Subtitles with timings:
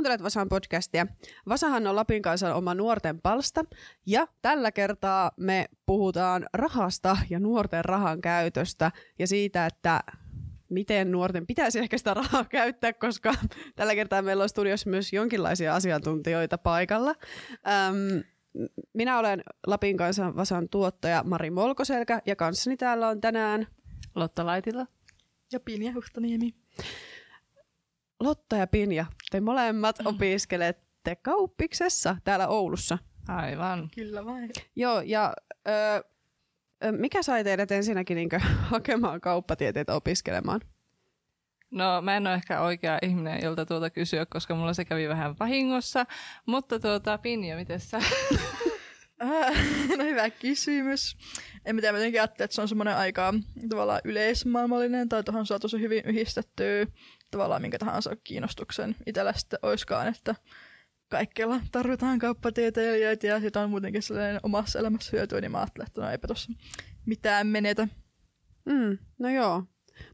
[0.00, 1.06] kuuntelet Vasan podcastia.
[1.48, 3.64] Vasahan on Lapin kanssa oma nuorten palsta
[4.06, 10.00] ja tällä kertaa me puhutaan rahasta ja nuorten rahan käytöstä ja siitä, että
[10.70, 13.34] miten nuorten pitäisi ehkä sitä rahaa käyttää, koska
[13.76, 17.14] tällä kertaa meillä on studiossa myös jonkinlaisia asiantuntijoita paikalla.
[17.50, 18.22] Öm,
[18.92, 23.66] minä olen Lapin kanssa Vasan tuottaja Mari Molkoselkä ja kanssani täällä on tänään
[24.14, 24.86] Lotta Laitila.
[25.52, 26.54] Ja Pinja Huhtaniemi.
[28.20, 30.06] Lotta ja Pinja, te molemmat Mm.
[30.06, 32.98] opiskelette kauppiksessa täällä Oulussa.
[33.28, 33.88] Aivan.
[33.94, 34.48] Kyllä vai?
[34.76, 35.32] Joo, ja
[35.68, 36.04] ö,
[36.84, 38.38] ö, mikä sai teidät ensinnäkin niinkö
[38.72, 40.60] hakemaan kauppatieteitä opiskelemaan?
[41.70, 45.34] No mä en ole ehkä oikea ihminen, jolta tuota kysyä, koska mulla se kävi vähän
[45.40, 46.06] vahingossa.
[46.46, 47.98] Mutta tuota, Pinja, miten sä?
[49.22, 49.54] Äh,
[49.98, 51.16] no hyvä kysymys.
[51.64, 53.34] En mä tiedä, mä jotenkin ajattelin, että se on semmoinen aika
[53.68, 56.86] tavallaan yleismaailmallinen, tai tuohon saa tosi hyvin yhdistettyä
[57.30, 60.34] tavallaan minkä tahansa kiinnostuksen itsellä sitten oiskaan, että
[61.08, 66.00] kaikkialla tarvitaan kauppatieteilijöitä ja sitä on muutenkin sellainen omassa elämässä hyötyä, niin mä ajattelin, että
[66.00, 66.52] no eipä tuossa
[67.06, 67.88] mitään menetä.
[68.64, 69.64] Mm, no joo.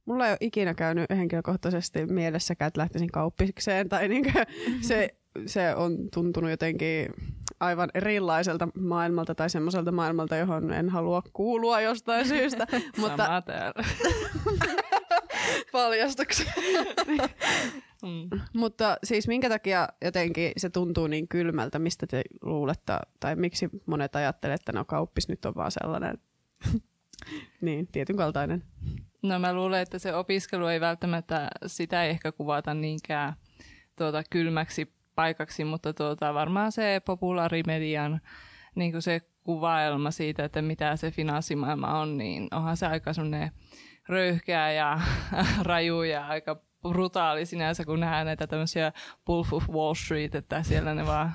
[0.04, 4.30] Mulla ei ole ikinä käynyt henkilökohtaisesti mielessäkään, että lähtisin kauppikseen, tai niinkö
[4.88, 5.08] se,
[5.46, 7.08] se on tuntunut jotenkin
[7.60, 12.66] aivan erilaiselta maailmalta tai semmoiselta maailmalta, johon en halua kuulua jostain syystä.
[13.00, 13.84] Mutta Sama täällä.
[15.76, 16.52] Paljastuksia.
[18.02, 18.40] Mm.
[18.52, 24.16] Mutta siis minkä takia jotenkin se tuntuu niin kylmältä, mistä te luulette, tai miksi monet
[24.16, 26.18] ajattelee, että no kauppis nyt on vaan sellainen,
[27.60, 28.64] niin, tietyn kaltainen.
[29.22, 33.34] No mä luulen, että se opiskelu ei välttämättä, sitä ei ehkä kuvata niinkään
[33.96, 38.20] tuota, kylmäksi paikaksi, mutta tuota, varmaan se populaarimedian
[38.74, 43.50] niin kuin se kuvaelma siitä, että mitä se finanssimaailma on, niin onhan se aika semmoinen
[44.08, 45.00] röyhkeä ja
[45.62, 48.92] raju ja aika brutaali sinänsä, kun nähdään näitä tämmöisiä
[49.28, 51.32] Wolf of Wall Street, että siellä ne vaan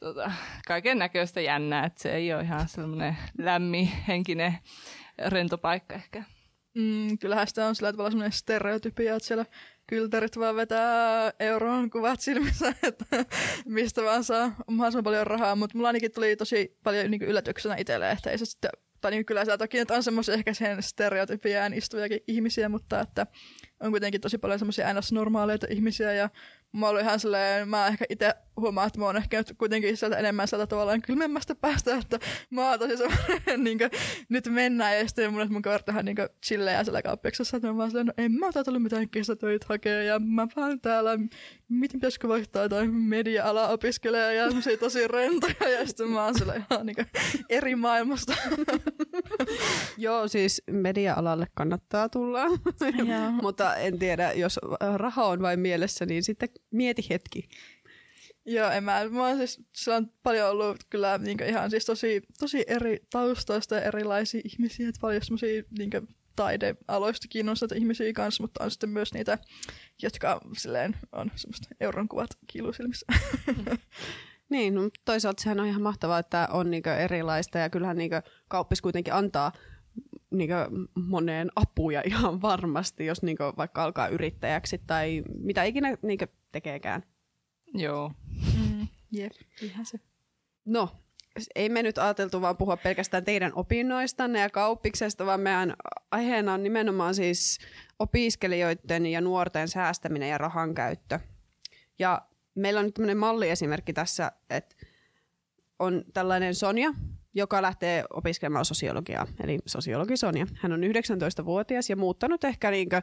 [0.00, 0.32] tota,
[0.66, 4.58] kaiken näköistä jännää, että se ei ole ihan semmoinen lämmin henkinen
[5.28, 6.24] rento paikka ehkä.
[6.74, 9.44] Mm, kyllähän sitä on sillä tavalla semmoinen stereotypia, että siellä
[9.86, 13.24] kyltärit vaan vetää euron kuvat silmissä, että
[13.64, 18.10] mistä vaan saa mahdollisimman paljon rahaa, mutta mulla ainakin tuli tosi paljon niin yllätyksenä itselle,
[18.10, 18.70] että ei se sitten,
[19.00, 23.26] tai niin kyllä siellä toki on semmoisia ehkä sen stereotypiaan istuviakin ihmisiä, mutta että
[23.80, 25.12] on kuitenkin tosi paljon semmoisia ns.
[25.12, 26.30] normaaleita ihmisiä ja
[26.72, 30.48] mä olin ihan silleen, mä ehkä itse huomaan, että mä oon ehkä kuitenkin sieltä enemmän
[30.48, 32.18] sieltä tavallaan kylmemmästä päästä, että
[32.50, 33.90] mä oon tosi semmoinen, niin kuin,
[34.28, 37.90] nyt mennään ja sitten mun, mun kaverit ihan niin chillejä siellä kauppiksessa, että mä vaan
[37.90, 41.18] silleen, no en mä tullut mitään kesätöitä hakea ja mä vaan täällä,
[41.68, 44.36] miten pitäisikö vaihtaa jotain media-ala opiskelemaan?
[44.36, 46.96] Ja semmoisia tosi rentoja ja sitten mä oon siellä ihan niin
[47.50, 48.34] eri maailmasta.
[49.98, 52.46] Joo, siis media-alalle kannattaa tulla,
[53.42, 54.60] mutta en tiedä, jos
[54.96, 57.48] raha on vain mielessä, niin sitten mieti hetki.
[58.48, 62.22] Joo, en mä, mä oon siis, sillä on paljon ollut kyllä niin ihan siis tosi,
[62.38, 65.90] tosi eri taustoista ja erilaisia ihmisiä, että paljon semmoisia niin
[66.36, 69.38] taidealoista kiinnostuneita ihmisiä kanssa, mutta on sitten myös niitä,
[70.02, 73.06] jotka silleen on semmoista euron kuvat kiilusilmissä.
[74.48, 78.82] Niin, no, toisaalta sehän on ihan mahtavaa, että on niinkö erilaista ja kyllähän niinkö kauppis
[78.82, 79.52] kuitenkin antaa
[80.30, 87.02] niinkö moneen apuja ihan varmasti, jos niinkö vaikka alkaa yrittäjäksi tai mitä ikinä niinkö tekeekään.
[87.74, 88.12] Joo.
[88.58, 89.32] Mm, jep,
[89.62, 89.98] ihan se.
[90.64, 90.90] No,
[91.54, 95.76] ei me nyt ajateltu vaan puhua pelkästään teidän opinnoistanne ja kauppiksesta, vaan meidän
[96.10, 97.58] aiheena on nimenomaan siis
[97.98, 101.20] opiskelijoiden ja nuorten säästäminen ja rahan käyttö.
[101.98, 102.22] Ja
[102.54, 104.76] meillä on nyt tämmöinen malliesimerkki tässä, että
[105.78, 106.94] on tällainen Sonja,
[107.34, 110.46] joka lähtee opiskelemaan sosiologiaa, eli sosiologi Sonja.
[110.54, 113.02] Hän on 19-vuotias ja muuttanut ehkä niinkö,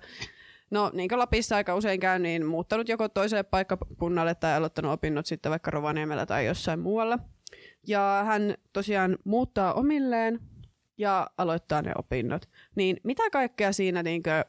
[0.72, 5.26] no niin kuin Lapissa aika usein käy, niin muuttanut joko toiselle paikkakunnalle tai aloittanut opinnot
[5.26, 7.20] sitten vaikka Rovaniemellä tai jossain muualla.
[7.88, 10.40] Ja hän tosiaan muuttaa omilleen
[10.98, 12.50] ja aloittaa ne opinnot.
[12.76, 14.46] Niin mitä kaikkea siinä, niinkö,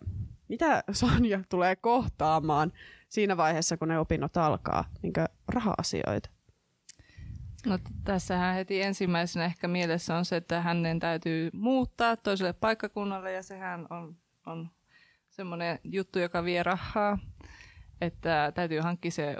[0.49, 2.73] mitä Sonja tulee kohtaamaan
[3.09, 6.31] siinä vaiheessa, kun ne opinnot alkaa, niinkö raha-asioita?
[7.67, 13.43] No tässähän heti ensimmäisenä ehkä mielessä on se, että hänen täytyy muuttaa toiselle paikkakunnalle ja
[13.43, 14.17] sehän on,
[14.47, 14.71] on
[15.31, 17.19] semmoinen juttu, joka vie rahaa,
[18.01, 19.37] että täytyy hankkia se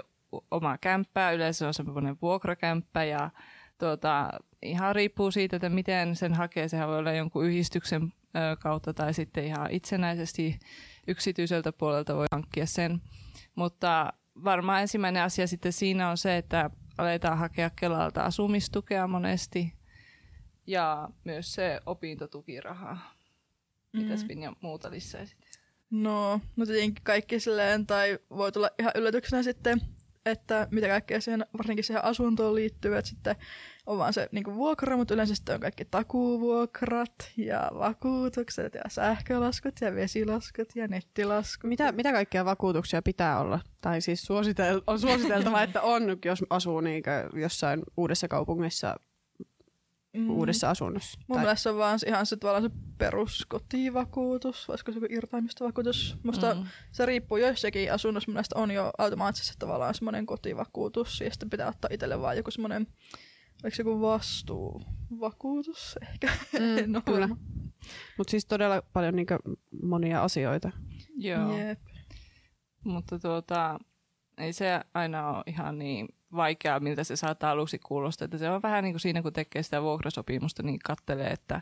[0.51, 3.29] oma kämppää, yleensä on semmoinen vuokrakämppä ja
[3.77, 4.29] tuota,
[4.61, 6.67] ihan riippuu siitä, että miten sen hakee.
[6.67, 8.13] Sehän voi olla jonkun yhdistyksen
[8.59, 10.59] kautta tai sitten ihan itsenäisesti
[11.07, 13.01] yksityiseltä puolelta voi hankkia sen.
[13.55, 14.13] Mutta
[14.43, 19.73] varmaan ensimmäinen asia sitten siinä on se, että aletaan hakea Kelalta asumistukea monesti
[20.67, 22.97] ja myös se opintotukiraha.
[23.93, 24.27] Mitäs Mm.
[24.27, 25.37] Pinja muuta lisäisit?
[25.89, 29.81] No, no tietenkin kaikki silleen, tai voi tulla ihan yllätyksenä sitten,
[30.25, 33.35] että mitä kaikkea siihen, varsinkin siihen asuntoon liittyy, että sitten
[33.85, 39.81] on vaan se niin vuokra, mutta yleensä sitten on kaikki takuvuokrat ja vakuutukset ja sähkölaskut
[39.81, 41.69] ja vesilaskut ja nettilaskut.
[41.69, 43.59] Mitä, mitä kaikkia vakuutuksia pitää olla?
[43.81, 48.95] Tai siis suositel, on suositeltava, että on, jos asuu niinkö jossain uudessa kaupungissa
[50.15, 50.29] mm.
[50.29, 51.19] uudessa asunnossa.
[51.27, 51.43] Mun tai...
[51.43, 56.17] mielestä se on vaan ihan se, se peruskotivakuutus, voisiko se irtaimistovakuutus.
[56.23, 56.65] Musta mm.
[56.91, 61.89] se riippuu joissakin asunnossa, mun on jo automaattisesti tavallaan semmoinen kotivakuutus, ja sitten pitää ottaa
[61.93, 62.87] itselle vaan joku semmoinen,
[63.63, 66.27] oliko se joku vastuuvakuutus ehkä?
[66.53, 67.29] Mm, no, kyllä.
[68.17, 69.33] Mutta siis todella paljon niinku
[69.83, 70.71] monia asioita.
[71.15, 71.57] Joo.
[71.57, 71.79] Jep.
[72.83, 73.79] Mutta tuota,
[74.37, 78.25] ei se aina ole ihan niin vaikeaa, miltä se saattaa aluksi kuulostaa.
[78.25, 81.61] Että se on vähän niin kuin siinä, kun tekee sitä vuokrasopimusta, niin kattelee, että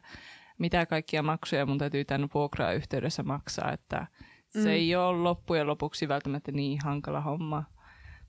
[0.57, 3.71] mitä kaikkia maksuja mun täytyy tämän vuokrayhteydessä maksaa.
[3.71, 4.07] Että
[4.49, 4.67] se mm.
[4.67, 7.63] ei ole loppujen lopuksi välttämättä niin hankala homma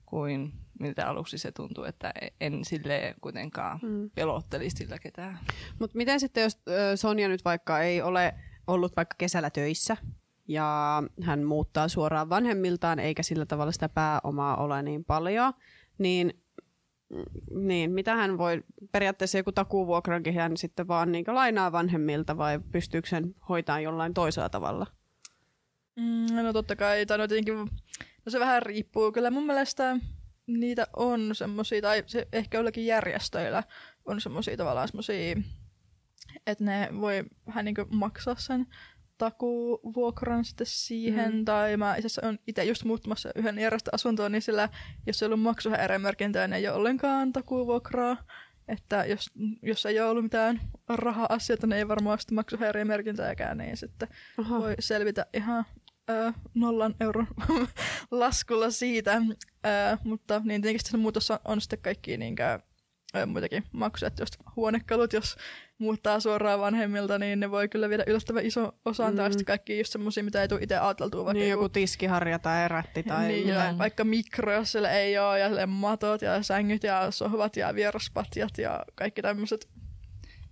[0.05, 4.09] kuin miltä aluksi se tuntuu, että en sille kuitenkaan mm.
[4.15, 5.39] pelottelisi sillä ketään.
[5.79, 6.61] Mutta miten sitten, jos
[6.95, 8.33] Sonja nyt vaikka ei ole
[8.67, 9.97] ollut vaikka kesällä töissä,
[10.47, 15.53] ja hän muuttaa suoraan vanhemmiltaan, eikä sillä tavalla sitä pääomaa ole niin paljon,
[15.97, 16.43] niin,
[17.51, 23.09] niin mitä hän voi, periaatteessa joku takuvuokrankin hän sitten vaan niin lainaa vanhemmilta vai pystyykö
[23.09, 24.87] sen hoitaa jollain toisella tavalla?
[25.95, 29.11] Mm, no totta kai, tai no tietenkin, no se vähän riippuu.
[29.11, 29.97] Kyllä mun mielestä
[30.47, 33.63] niitä on semmoisia, tai se ehkä jollakin järjestöillä
[34.05, 35.35] on semmoisia tavallaan semmoisia,
[36.47, 38.67] että ne voi vähän niin maksaa sen
[39.17, 41.45] takuvuokran sitten siihen, mm.
[41.45, 44.69] tai mä itse asiassa olen itse just muuttamassa yhden järjestöasuntoon, niin sillä
[45.07, 48.17] jos ei ollut maksuhäiriömerkintää, niin ei ole ollenkaan takuvuokraa.
[48.67, 49.31] Että jos,
[49.61, 54.07] jos ei ole ollut mitään raha-asioita, niin ei varmaan sitten maksuhäiriömerkintääkään, niin sitten
[54.37, 54.59] Aha.
[54.59, 55.65] voi selvitä ihan
[56.09, 57.27] ö, nollan euron
[58.11, 59.21] laskulla siitä.
[59.65, 62.59] Ö, mutta niin tietenkin se muutos on, on sitten kaikki niinkään
[63.25, 65.35] muitakin maksuja, että jos huonekalut, jos
[65.77, 69.17] muuttaa suoraan vanhemmilta, niin ne voi kyllä viedä yllättävän iso osan, mm.
[69.17, 71.25] tai sitten kaikki just semmoisia, mitä ei tule itse ajateltua.
[71.25, 75.39] Vaikka niin, joku tiskiharja tai rätti tai niin, ja vaikka mikro, jos siellä ei ole,
[75.39, 79.69] ja matot ja sängyt ja sohvat ja vieraspatjat ja kaikki tämmöiset.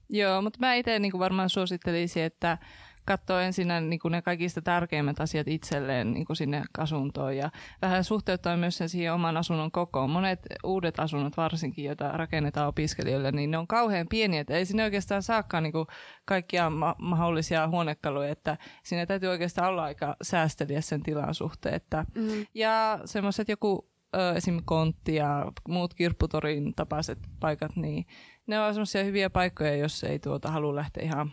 [0.10, 2.58] Joo, mutta mä itse niin varmaan suosittelisin, että
[3.06, 7.50] katsoa ensin niin kuin ne kaikista tärkeimmät asiat itselleen niin kuin sinne asuntoon ja
[7.82, 10.10] vähän suhteuttaa myös sen siihen oman asunnon kokoon.
[10.10, 14.84] Monet uudet asunnot varsinkin, joita rakennetaan opiskelijoille, niin ne on kauhean pieniä, että ei sinne
[14.84, 15.88] oikeastaan saakaan niin kuin
[16.26, 21.76] kaikkia ma- mahdollisia huonekaluja, että sinne täytyy oikeastaan olla aika säästeliä sen tilan suhteen.
[21.76, 22.46] Että, mm.
[22.54, 23.94] Ja semmoiset joku
[24.36, 24.62] esim.
[24.66, 28.06] kontti ja muut kirpputorin tapaiset paikat, niin
[28.48, 31.32] ne on semmoisia hyviä paikkoja, jos ei tuota halua lähteä ihan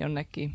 [0.00, 0.52] jonnekin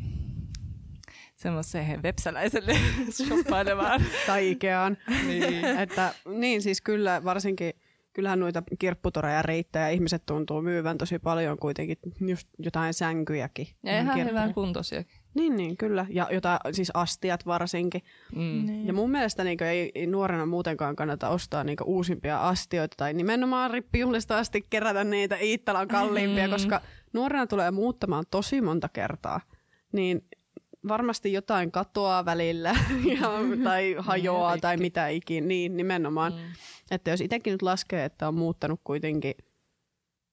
[1.36, 2.76] semmoiseen websäläiselle
[3.16, 4.02] shoppailemaan.
[4.26, 4.96] tai Ikeaan.
[5.26, 5.64] niin.
[5.82, 7.72] Että, niin siis kyllä varsinkin
[8.12, 13.66] kyllähän noita kirpputoreja riittää ja ihmiset tuntuu myyvän tosi paljon kuitenkin just jotain sänkyjäkin.
[13.82, 15.16] Ja ihan hyvän kuntoisiakin.
[15.34, 16.06] Niin, niin, kyllä.
[16.10, 18.02] Ja jota, siis astiat varsinkin.
[18.34, 18.66] Mm.
[18.66, 18.86] Niin.
[18.86, 23.70] Ja mun mielestä niin ei, ei nuorena muutenkaan kannata ostaa niin uusimpia astioita tai nimenomaan
[23.70, 26.50] rippijuhlista asti kerätä niitä Iittalan kalliimpia, mm.
[26.52, 26.80] koska
[27.16, 29.40] nuorena tulee muuttamaan tosi monta kertaa.
[29.92, 30.28] Niin
[30.88, 32.68] varmasti jotain katoaa välillä
[33.20, 33.30] ja,
[33.64, 35.46] tai hajoaa niin, tai mitä ikinä.
[35.46, 36.32] Niin, nimenomaan.
[36.32, 36.38] Mm.
[36.90, 39.34] Että jos itsekin nyt laskee, että on muuttanut kuitenkin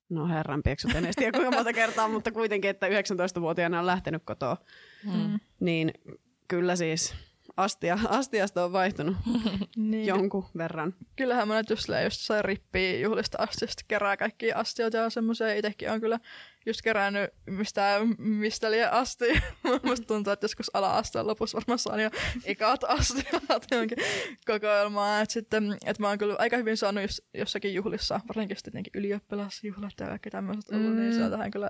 [0.09, 4.57] No herran pieksut, en tiedä kuinka monta kertaa, mutta kuitenkin, että 19-vuotiaana on lähtenyt kotoa.
[5.03, 5.39] Mm.
[5.59, 5.93] Niin
[6.47, 7.15] kyllä siis
[7.57, 9.15] astia, astiasta on vaihtunut
[9.75, 10.05] niin.
[10.05, 10.95] jonkun verran.
[11.15, 15.53] Kyllähän monet just, just sai rippiä juhlista astiasta, kerää kaikki astioita ja semmoisia.
[15.53, 16.19] Itsekin on kyllä
[16.65, 19.25] just kerännyt mistä, mistä liian asti.
[19.83, 22.09] Musta tuntuu, että joskus ala-asteen lopussa varmaan saan jo
[22.45, 23.97] ikat astiat johonkin
[24.45, 25.23] kokoelmaan.
[25.23, 29.93] Et sitten, et mä oon kyllä aika hyvin saanut jos, jossakin juhlissa, varsinkin sitten ylioppilasjuhlat
[29.99, 31.01] ja kaikki tämmöiset ollut, niin mm.
[31.01, 31.69] niin sieltähän kyllä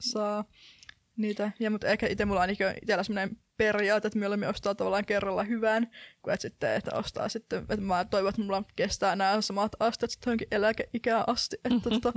[0.00, 0.44] saa
[1.16, 1.52] niitä.
[1.60, 5.90] Ja, mutta ehkä itse mulla on itsellä semmoinen periaate, että mieluummin ostaa tavallaan kerralla hyvän,
[6.22, 10.10] kuin että sitten, että ostaa sitten, että mä toivon, että mulla kestää nämä samat asteet
[10.10, 11.56] sitten johonkin eläkeikään asti.
[11.64, 12.12] Että tota...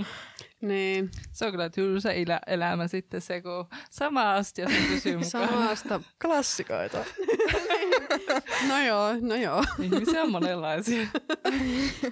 [0.62, 1.12] niin.
[1.32, 5.50] Se on kyllä tylsä elä, elämä sitten se, kun sama astia se pysyy mukaan.
[5.50, 6.02] Samasta.
[6.22, 7.06] Klassikoita.
[8.70, 9.64] no joo, no joo.
[9.80, 11.08] Ihmisiä on monenlaisia.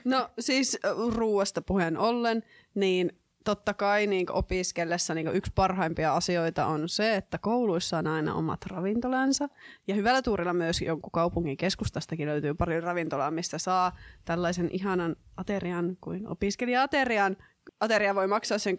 [0.04, 0.78] no siis
[1.16, 2.44] ruuasta puheen ollen,
[2.76, 8.34] niin totta kai niin opiskellessa niin yksi parhaimpia asioita on se, että kouluissa on aina
[8.34, 9.48] omat ravintolansa.
[9.88, 15.98] Ja hyvällä tuurilla myös jonkun kaupungin keskustastakin löytyy paljon ravintolaa, mistä saa tällaisen ihanan aterian
[16.02, 17.38] kuin opiskelija-aterian.
[17.80, 18.76] Ateria voi maksaa sen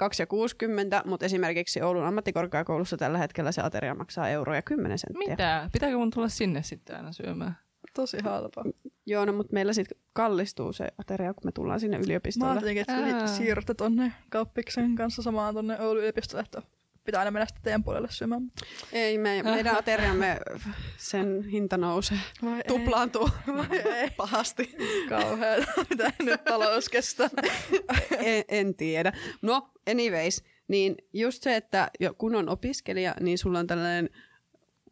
[1.02, 5.30] 2,60, mutta esimerkiksi Oulun ammattikorkeakoulussa tällä hetkellä se ateria maksaa euroja 10 senttiä.
[5.30, 5.70] Mitä?
[5.72, 7.65] Pitääkö mun tulla sinne sitten aina syömään?
[7.94, 8.64] Tosi halpa.
[9.06, 12.50] Joo, no, mutta meillä sitten kallistuu se ateria, kun me tullaan sinne Mä yliopistolle.
[12.52, 13.26] ajattelin, että Ää.
[13.26, 16.62] siirrytte tonne kauppiksen kanssa samaan tonne Oulun yliopistolle, että
[17.04, 18.42] pitää aina mennä sitten teidän puolelle syömään.
[18.92, 20.38] Ei, me, meidän ateriamme,
[20.96, 24.10] sen hinta nousee, Vai tuplaantuu Vai ei.
[24.10, 24.76] pahasti.
[25.08, 25.56] Kauheaa,
[25.90, 27.28] mitä nyt talous kestää.
[28.18, 29.12] en, en tiedä.
[29.42, 34.10] No, anyways, niin just se, että kun on opiskelija, niin sulla on tällainen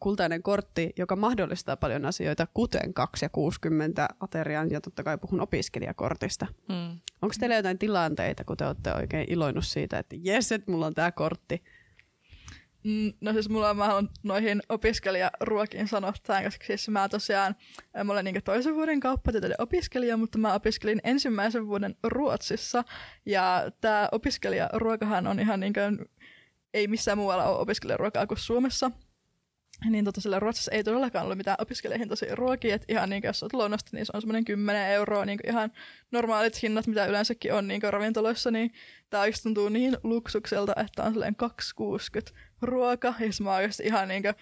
[0.04, 5.40] kultainen kortti, joka mahdollistaa paljon asioita, kuten 2 ja 60 aterian, ja totta kai puhun
[5.40, 6.46] opiskelijakortista.
[6.68, 7.00] Mm.
[7.22, 10.94] Onko teillä jotain tilanteita, kun te olette oikein iloinnut siitä, että jes, että mulla on
[10.94, 11.62] tämä kortti?
[12.84, 17.56] Mm, No siis mulla on, mä haluan noihin opiskelijaruokiin sanoa tämän, koska siis mä tosiaan,
[18.04, 22.84] mä olen niin toisen vuoden kauppatieteiden opiskelija, mutta mä opiskelin ensimmäisen vuoden Ruotsissa.
[23.26, 26.06] Ja tämä opiskelijaruokahan on ihan niin kuin,
[26.74, 28.90] ei missään muualla ole opiskelijaruokaa kuin Suomessa.
[29.90, 33.52] Niin tota, sillä Ruotsissa ei todellakaan ollut mitään opiskelijahintaisia ruokia, että ihan niin jos olet
[33.52, 35.72] lounasta, niin se on semmoinen 10 euroa, niin ihan
[36.10, 38.72] normaalit hinnat, mitä yleensäkin on niin ravintoloissa, niin
[39.10, 44.22] tämä oikeasti tuntuu niin luksukselta, että on silleen 2,60 ruoka, ja sit mä ihan niin
[44.22, 44.34] kuin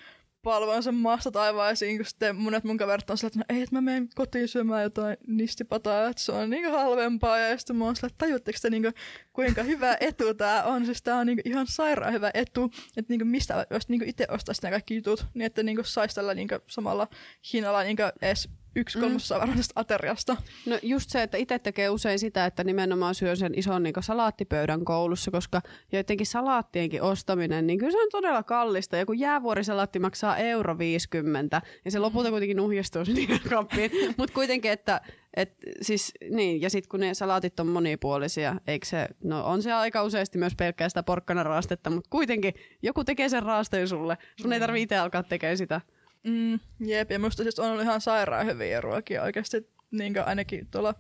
[0.43, 3.77] palvon sen maasta taivaisiin, kun sitten monet mun kaverit on silleen, että no ei, että
[3.77, 7.97] mä menen kotiin syömään jotain nistipataa, että se on niin halvempaa, ja sitten mä oon
[7.97, 8.95] silleen, että tajutteko te kuin,
[9.33, 13.21] kuinka hyvä etu tää on, siis tää on niin ihan sairaan hyvä etu, että niin
[13.21, 16.49] kuin mistä, jos niin itse ostaisi nämä kaikki jutut, niin että niin saisi tällä niin
[16.67, 17.09] samalla
[17.53, 20.37] hinnalla niin edes yksi kolmasosa varmaan tästä ateriasta.
[20.67, 24.85] No just se, että itse tekee usein sitä, että nimenomaan syö sen ison niin salaattipöydän
[24.85, 25.61] koulussa, koska
[25.93, 28.97] joidenkin salaattienkin ostaminen, niin kyllä se on todella kallista.
[28.97, 33.91] Joku jäävuorisalaatti maksaa euro 50 ja se lopulta kuitenkin nuhjastuu sinne kappiin.
[34.17, 35.01] Mutta kuitenkin, että
[35.37, 39.73] et, siis, niin, ja sitten kun ne salaatit on monipuolisia, eikö se, no on se
[39.73, 44.19] aika useasti myös pelkkää sitä porkkanaraastetta, mutta kuitenkin joku tekee sen raasteen sulle.
[44.41, 45.81] Sun ei tarvitse itse alkaa tekemään sitä.
[46.27, 50.95] Mm, jep, ja musta siis on ollut ihan sairaan hyviä ruokia oikeasti, niin ainakin tuolla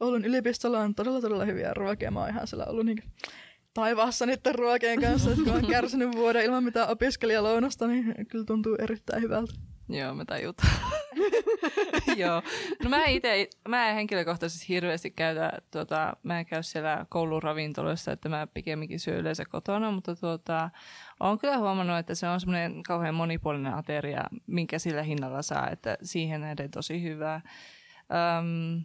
[0.00, 2.10] Oulun yliopistolla on todella todella hyviä ruokia.
[2.10, 3.02] Mä oon ihan siellä ollut niin
[3.74, 8.74] taivaassa niiden ruokien kanssa, että kun on kärsinyt vuoden ilman mitään opiskelijalounasta, niin kyllä tuntuu
[8.74, 9.52] erittäin hyvältä.
[9.88, 10.72] Joo, mä tajutaan.
[12.16, 12.42] Joo.
[12.84, 18.28] No mä itse, mä en henkilökohtaisesti hirveästi käytä, tuota, mä en käy siellä kouluravintoloissa, että
[18.28, 20.70] mä pikemminkin syön yleensä kotona, mutta tuota,
[21.20, 25.98] olen kyllä huomannut, että se on semmoinen kauhean monipuolinen ateria, minkä sillä hinnalla saa, että
[26.02, 27.40] siihen nähden tosi hyvää.
[28.38, 28.84] Öm,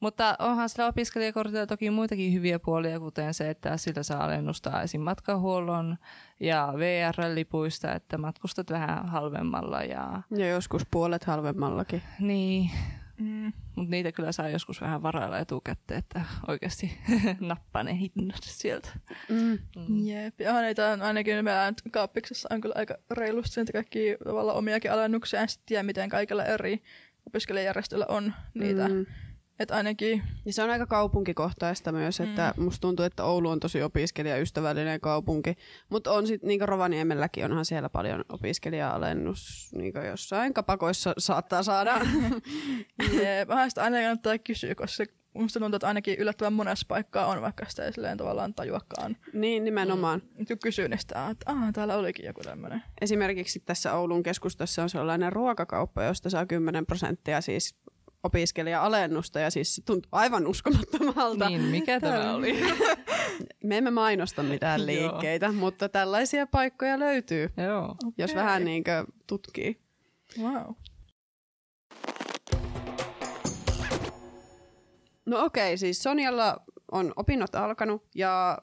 [0.00, 5.00] mutta onhan sillä opiskelijakortilla toki muitakin hyviä puolia, kuten se, että sillä saa alennusta esim.
[5.00, 5.96] matkahuollon
[6.40, 9.84] ja VR-lipuista, että matkustat vähän halvemmalla.
[9.84, 12.02] Ja, Ja joskus puolet halvemmallakin.
[12.20, 12.70] niin,
[13.20, 13.52] Mm.
[13.76, 16.98] mutta niitä kyllä saa joskus vähän varailla etukäteen, että oikeasti
[17.40, 18.88] nappaa ne hinnat sieltä.
[19.28, 19.58] Mm.
[19.76, 20.06] Mm.
[20.06, 24.56] Jep, ja niitä on ainakin meillä nyt kaappiksessa on kyllä aika reilusti niitä kaikki tavallaan
[24.56, 26.82] omiakin alennuksia, en sitten tiedä miten kaikilla eri
[27.26, 28.88] opiskelijajärjestöillä on niitä.
[28.88, 29.06] Mm.
[29.58, 29.62] Mm.
[29.62, 32.64] Että ainakin, Ja se on aika kaupunkikohtaista myös, että mm.
[32.64, 35.54] musta tuntuu, että Oulu on tosi opiskelijaystävällinen kaupunki.
[35.88, 42.00] Mutta on sitten, niin Rovaniemelläkin onhan siellä paljon opiskelija-alennus, niin jossain kapakoissa saattaa saada.
[43.22, 47.42] jep, vähän sitä aina kannattaa kysyä, koska musta tuntuu, että ainakin yllättävän monessa paikkaa on,
[47.42, 49.16] vaikka sitä ei silleen tavallaan tajuakaan.
[49.32, 50.22] niin, nimenomaan.
[50.38, 52.82] Nyt kun kysyy, niin sitä, että ah, täällä olikin joku tämmöinen.
[53.00, 57.74] Esimerkiksi tässä Oulun keskustassa on sellainen ruokakauppa, josta saa 10 prosenttia siis
[58.22, 61.48] opiskelija-alennusta ja siis se tuntuu aivan uskomattomalta.
[61.48, 62.60] Niin, mikä tämä oli?
[63.64, 64.86] Me emme mainosta mitään Joo.
[64.86, 67.96] liikkeitä, mutta tällaisia paikkoja löytyy, Joo.
[68.18, 68.42] jos Okei.
[68.42, 68.84] vähän niin
[69.26, 69.80] tutkii.
[70.42, 70.74] Wow.
[75.26, 76.56] No okei, siis Sonjalla
[76.92, 78.58] on opinnot alkanut ja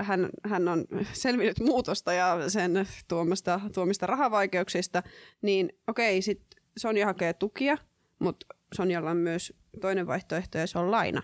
[0.00, 5.02] hän, hän on selvinnyt muutosta ja sen tuomasta, tuomista rahavaikeuksista,
[5.42, 7.78] niin okei, sitten Sonja hakee tukia,
[8.18, 11.22] mutta Sonjalla on myös toinen vaihtoehto ja se on laina,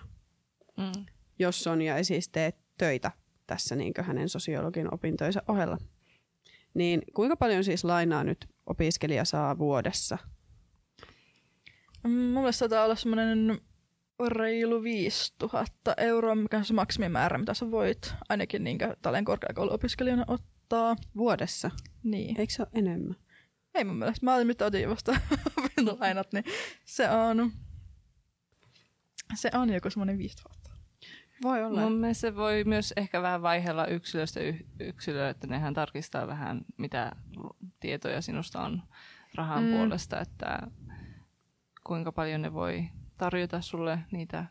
[0.76, 1.04] Mm.
[1.38, 3.10] jos Sonja ei siis tee töitä
[3.46, 5.78] tässä niin hänen sosiologin opintojensa ohella.
[6.74, 10.18] Niin kuinka paljon siis lainaa nyt opiskelija saa vuodessa?
[12.04, 13.58] Mm, Mun mielestä taitaa olla semmoinen
[14.28, 20.96] reilu 5000 euroa, mikä on se maksimimäärä, mitä sä voit ainakin niin tällainen korkeakouluopiskelijana ottaa.
[21.16, 21.70] Vuodessa?
[22.02, 22.40] Niin.
[22.40, 23.16] Eikö se ole enemmän?
[23.74, 24.26] Ei mun mielestä.
[24.26, 25.16] Mä olin nyt otin vasta
[25.58, 26.44] opintolainat, niin
[26.84, 27.52] se on,
[29.34, 30.70] se on joku semmoinen 5000.
[31.42, 31.80] Voi olla.
[31.80, 36.60] Mun mielestä se voi myös ehkä vähän vaihella yksilöstä y- yksilöön, että nehän tarkistaa vähän,
[36.76, 37.12] mitä
[37.80, 38.82] tietoja sinusta on
[39.34, 39.70] rahan Mm.
[39.72, 40.58] puolesta, että
[41.86, 44.46] kuinka paljon ne voi tarjota sulle niitä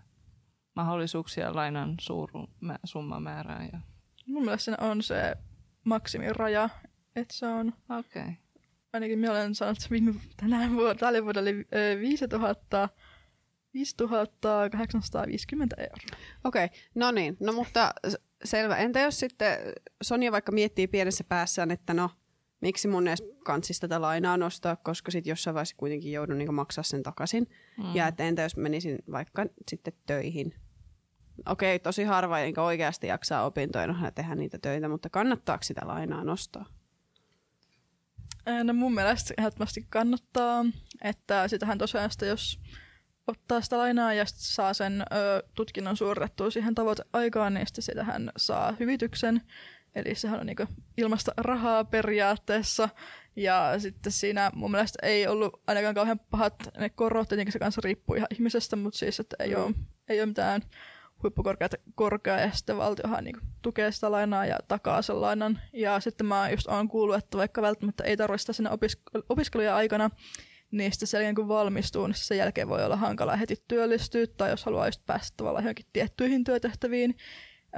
[0.76, 3.70] mahdollisuuksia lainan suuru, mä, summamäärää.
[3.74, 3.80] Ja...
[4.28, 5.36] Mun mielestä siinä on se
[5.84, 6.70] maksimiraja,
[7.16, 8.22] että se on Okei.
[8.22, 8.34] Okay.
[8.93, 12.89] Ainakin minä olen saanut viime tänä vuonna, tälle vuodelle ö, 5000,
[13.74, 16.19] 5850 euroa.
[16.43, 16.77] Okei, okay.
[16.96, 17.38] no niin.
[17.39, 17.93] No mutta
[18.43, 18.77] selvä.
[18.77, 19.58] Entä jos sitten
[20.01, 22.10] Sonja vaikka miettii pienessä päässään, että no,
[22.62, 26.84] miksi mun edes kanssisi tätä lainaa nostaa, koska sitten jossain vaiheessa kuitenkin joudun niin maksaa
[26.84, 27.48] sen takaisin.
[27.77, 27.96] Mm.
[27.96, 30.55] Ja että entä jos menisin vaikka sitten töihin.
[31.46, 35.81] Okei, okay, tosi harva niin oikeasti jaksaa opintojen ohella tehdä niitä töitä, mutta kannattaako sitä
[35.86, 36.78] lainaa nostaa?
[38.50, 40.65] Ö, No mun mielestä ehdottomasti kannattaa,
[41.03, 42.60] että sitähän tosiaan sitä, jos
[43.27, 48.32] ottaa sitä lainaa ja sit saa sen ö, tutkinnon suoritettua siihen tavoiteaikaan, niin sitten sitähän
[48.38, 49.41] saa hyvityksen.
[49.96, 50.65] Eli sehän on niinku
[50.98, 52.89] ilmasta rahaa periaatteessa.
[53.36, 57.82] Ja sitten siinä mun mielestä ei ollut ainakaan kauhean pahat ne korot, tietenkin se kanssa
[57.84, 59.62] riippuu ihan ihmisestä, mutta siis, että ei, Mm.
[59.62, 59.74] ole,
[60.10, 60.62] ei ole mitään
[61.24, 65.60] huippukorkeata korkea ja sitten valtiohan niin tukee sitä lainaa ja takaa sen lainan.
[65.74, 69.74] Ja sitten mä just oon kuullut, että vaikka välttämättä ei tarvitse sitä siinä opisk- opiskelujen
[69.74, 70.10] aikana,
[70.72, 74.50] niin sitten sen jälkeen kun valmistuu, niin sen jälkeen voi olla hankala heti työllistyä tai
[74.50, 77.16] jos haluaa just päästä tavallaan johonkin tiettyihin työtehtäviin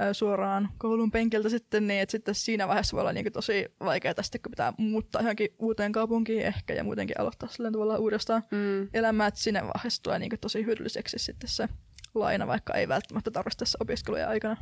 [0.00, 4.14] ö, suoraan koulun penkiltä sitten, niin että sitten siinä vaiheessa voi olla niin tosi vaikeaa
[4.22, 8.88] sitten, kun pitää muuttaa johonkin uuteen kaupunkiin ehkä ja muutenkin aloittaa silleen tavallaan uudestaan Mm.
[8.94, 11.68] elämää, että siinä vaiheessa tulee niin tosi hyödylliseksi sitten se
[12.14, 14.56] laina, vaikka ei välttämättä tarvitse tässä opiskelujen aikana.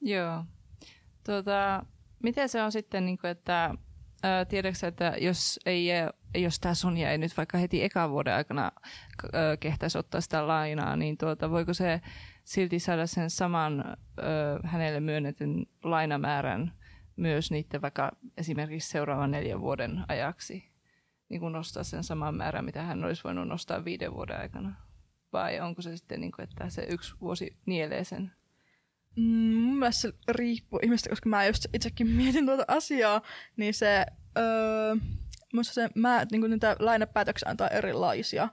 [0.00, 0.44] Joo.
[1.26, 1.86] Tuota,
[2.22, 3.74] miten se on sitten, niin kuin, että
[4.48, 5.88] tiedätkö, että jos, ei,
[6.34, 8.72] jos tämä Sonja ei nyt vaikka heti ekan vuoden aikana
[9.60, 12.00] kehtäisi ottaa sitä lainaa, niin tuota, voiko se
[12.44, 13.84] silti saada sen saman
[14.64, 16.72] hänelle myönnetyn lainamäärän
[17.16, 20.72] myös niiden vaikka esimerkiksi seuraavan neljän vuoden ajaksi?
[21.28, 24.74] Niin kuin nostaa sen saman määrän, mitä hän olisi voinut nostaa viiden vuoden aikana?
[25.32, 28.32] Vai onko se sitten, niin kuin, että se yksi vuosi nielee sen?
[29.16, 33.22] Mm, mun mielestä se riippuu ihmistä, koska mä just itsekin mietin tuota asiaa,
[33.56, 34.06] niin se,
[34.38, 34.94] öö,
[35.54, 38.48] musta se, mä, niin niitä lainapäätöksiä antaa erilaisia,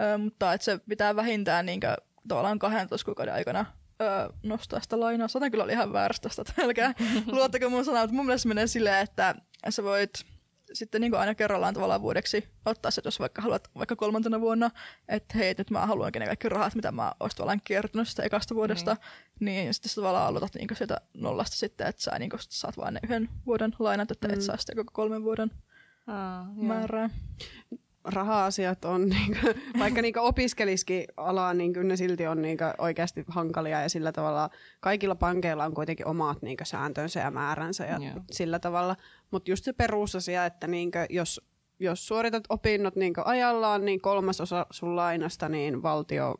[0.00, 1.96] öö, mutta että se pitää vähintään niin kuin,
[2.28, 3.66] tavallaan 12 kuukauden aikana
[4.02, 5.28] öö, nostaa sitä lainaa.
[5.28, 6.94] Saatan kyllä olla ihan väärästä tästä, älkää
[7.32, 9.34] luottako mun sanaa, mutta mun mielestä se menee silleen, että
[9.68, 10.33] sä voit
[10.74, 14.70] sitten niin aina kerrallaan tavallaan vuodeksi ottaa se, jos vaikka haluat vaikka kolmantena vuonna,
[15.08, 18.54] että hei, nyt mä haluankin ne kaikki rahat, mitä mä olisin tavallaan kertonut sitä ekasta
[18.54, 19.44] vuodesta, mm.
[19.44, 23.00] niin sitten sä tavallaan aloitat niin sieltä nollasta sitten, että sä niin saat vain ne
[23.04, 24.34] yhden vuoden lainat, että mm.
[24.34, 25.50] et saa sitten koko kolmen vuoden
[26.06, 27.08] Aa, joo.
[28.04, 33.24] Raha-asiat on, niin kuin, vaikka niin opiskelisikin alaa, niin kyllä ne silti on niin oikeasti
[33.28, 38.24] hankalia ja sillä tavalla kaikilla pankeilla on kuitenkin omat niin sääntönsä ja määränsä ja Joo.
[38.30, 38.96] sillä tavalla.
[39.30, 41.40] Mutta just se perusasia, että niin jos,
[41.78, 46.34] jos suoritat opinnot niin ajallaan, niin kolmas osa sun lainasta, niin valtio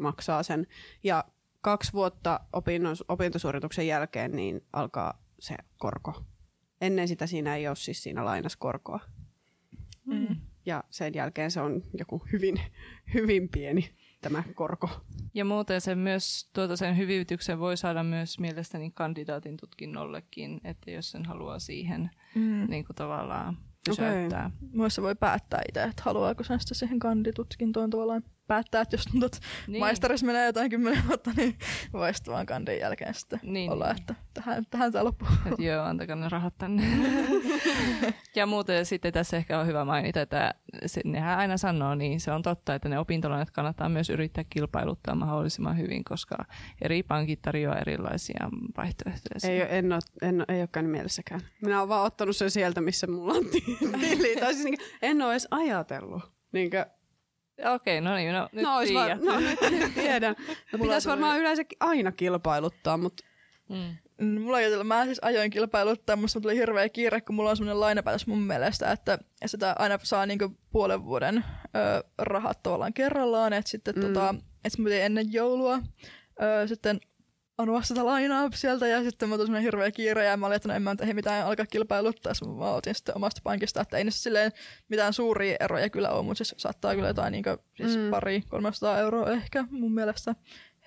[0.00, 0.66] maksaa sen.
[1.04, 1.24] Ja
[1.60, 6.22] kaksi vuotta opinnon, opintosuorituksen jälkeen niin alkaa se korko.
[6.80, 9.00] Ennen sitä siinä ei ole siis siinä lainassa korkoa.
[10.04, 10.36] Mm.
[10.68, 12.60] Ja sen jälkeen se on joku hyvin,
[13.14, 13.88] hyvin pieni
[14.20, 14.90] tämä korko.
[15.34, 21.10] Ja muuten sen myös tuota sen hyvityksen voi saada myös mielestäni kandidaatin tutkinnollekin, että jos
[21.10, 22.70] sen haluaa siihen Mm.
[22.70, 24.46] niin kuin tavallaan pysäyttää.
[24.46, 24.68] Okay.
[24.74, 29.26] Muissa voi päättää itse, että haluaako sen sitten siihen kanditutkintoon tavallaan päättää, että jos tuntuu,
[29.26, 29.80] että niin.
[29.80, 31.58] maisterissa menee jotain kymmenen vuotta, niin
[31.92, 33.96] voi sitten vaan kandin jälkeen sitten Niin, olla, niin.
[34.00, 35.28] että tähän, tähän tämä loppuu.
[35.46, 36.82] Että joo, antakaa ne rahat tänne.
[38.36, 40.54] ja muuten sitten tässä ehkä on hyvä mainita, että
[40.86, 45.14] se, nehän aina sanoo, niin se on totta, että ne opintolainat kannattaa myös yrittää kilpailuttaa
[45.14, 46.36] mahdollisimman hyvin, koska
[46.82, 49.52] eri pankit tarjoaa erilaisia vaihtoehtoja.
[49.52, 51.40] Ei, ole- en ole, en, ole- ei ole käynyt mielessäkään.
[51.62, 54.36] Minä olen vaan ottanut sen sieltä, missä mulla on ti- tili.
[54.40, 56.22] Tai siis niin, en ole edes ajatellut.
[56.52, 56.84] Niin kuin,
[57.74, 60.36] Okei, no niin, no nyt no, var, no nyt, nyt tiedän.
[60.72, 63.24] No, pitäisi varmaan yleensäkin aina kilpailuttaa, mutta
[63.68, 63.96] Mm.
[64.20, 67.80] Mm, Mulla ei mä siis ajoin kilpailuttaa, musta tuli hirveä kiire, kun mulla on semmoinen
[67.80, 73.70] lainapäätös mun mielestä, että sitä aina saa niinku puolen vuoden ö, rahat tavallaan kerrallaan, että
[73.70, 74.00] sitten Mm.
[74.00, 74.06] mm.
[74.06, 75.78] tota, et mä tein ennen joulua
[76.42, 77.00] ö, sitten
[77.58, 80.74] anoa sitä lainaa sieltä ja sitten mä tuli hirveä kiire ja mä olin, että no
[80.74, 84.52] en mä ehdi mitään alkaa kilpailuttaa, mä otin sitten omasta pankista, että ei niissä silleen
[84.88, 88.10] mitään suuria eroja kyllä ole, mutta siis saattaa kyllä jotain niinku, siis Mm.
[88.10, 90.34] pari, 300 euroa ehkä mun mielestä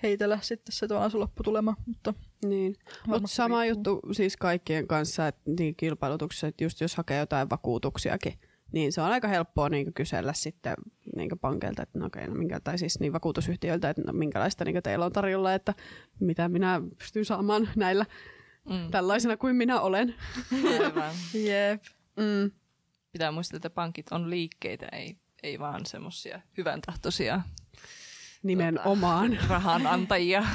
[0.02, 2.76] heitellä sitten se tavallaan se lopputulema, mutta niin.
[3.06, 3.78] Mut sama riippuu.
[3.92, 8.38] juttu siis kaikkien kanssa, että niin kilpailutuksessa, että just jos hakee jotain vakuutuksiakin,
[8.72, 10.74] niin se on aika helppoa niin kysellä sitten
[11.16, 14.82] niin pankeilta, että no okei, no minkä, tai siis niin vakuutusyhtiöiltä, että no minkälaista niin
[14.82, 15.74] teillä on tarjolla, että
[16.20, 18.06] mitä minä pystyn saamaan näillä
[18.70, 18.90] Mm.
[18.90, 20.14] tällaisena kuin minä olen.
[20.84, 21.14] Aivan.
[21.48, 21.82] Jep.
[22.16, 22.50] Mm.
[23.12, 27.40] Pitää muistaa, että pankit on liikkeitä, ei, ei vaan semmoisia hyvän tahtoisia
[28.42, 29.38] Nimenomaan.
[29.48, 30.40] rahanantajia.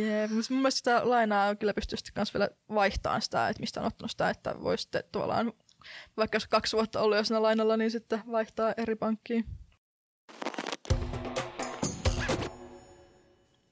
[0.00, 0.30] Jep.
[0.30, 3.86] Mut mun mielestä sitä lainaa kyllä pystyy sitten kans vielä vaihtamaan sitä, että mistä on
[3.86, 5.52] ottanut sitä, että voi sitten tavallaan
[6.16, 9.44] vaikka jos kaksi vuotta ollut jo siinä lainalla, niin sitten vaihtaa eri pankkiin.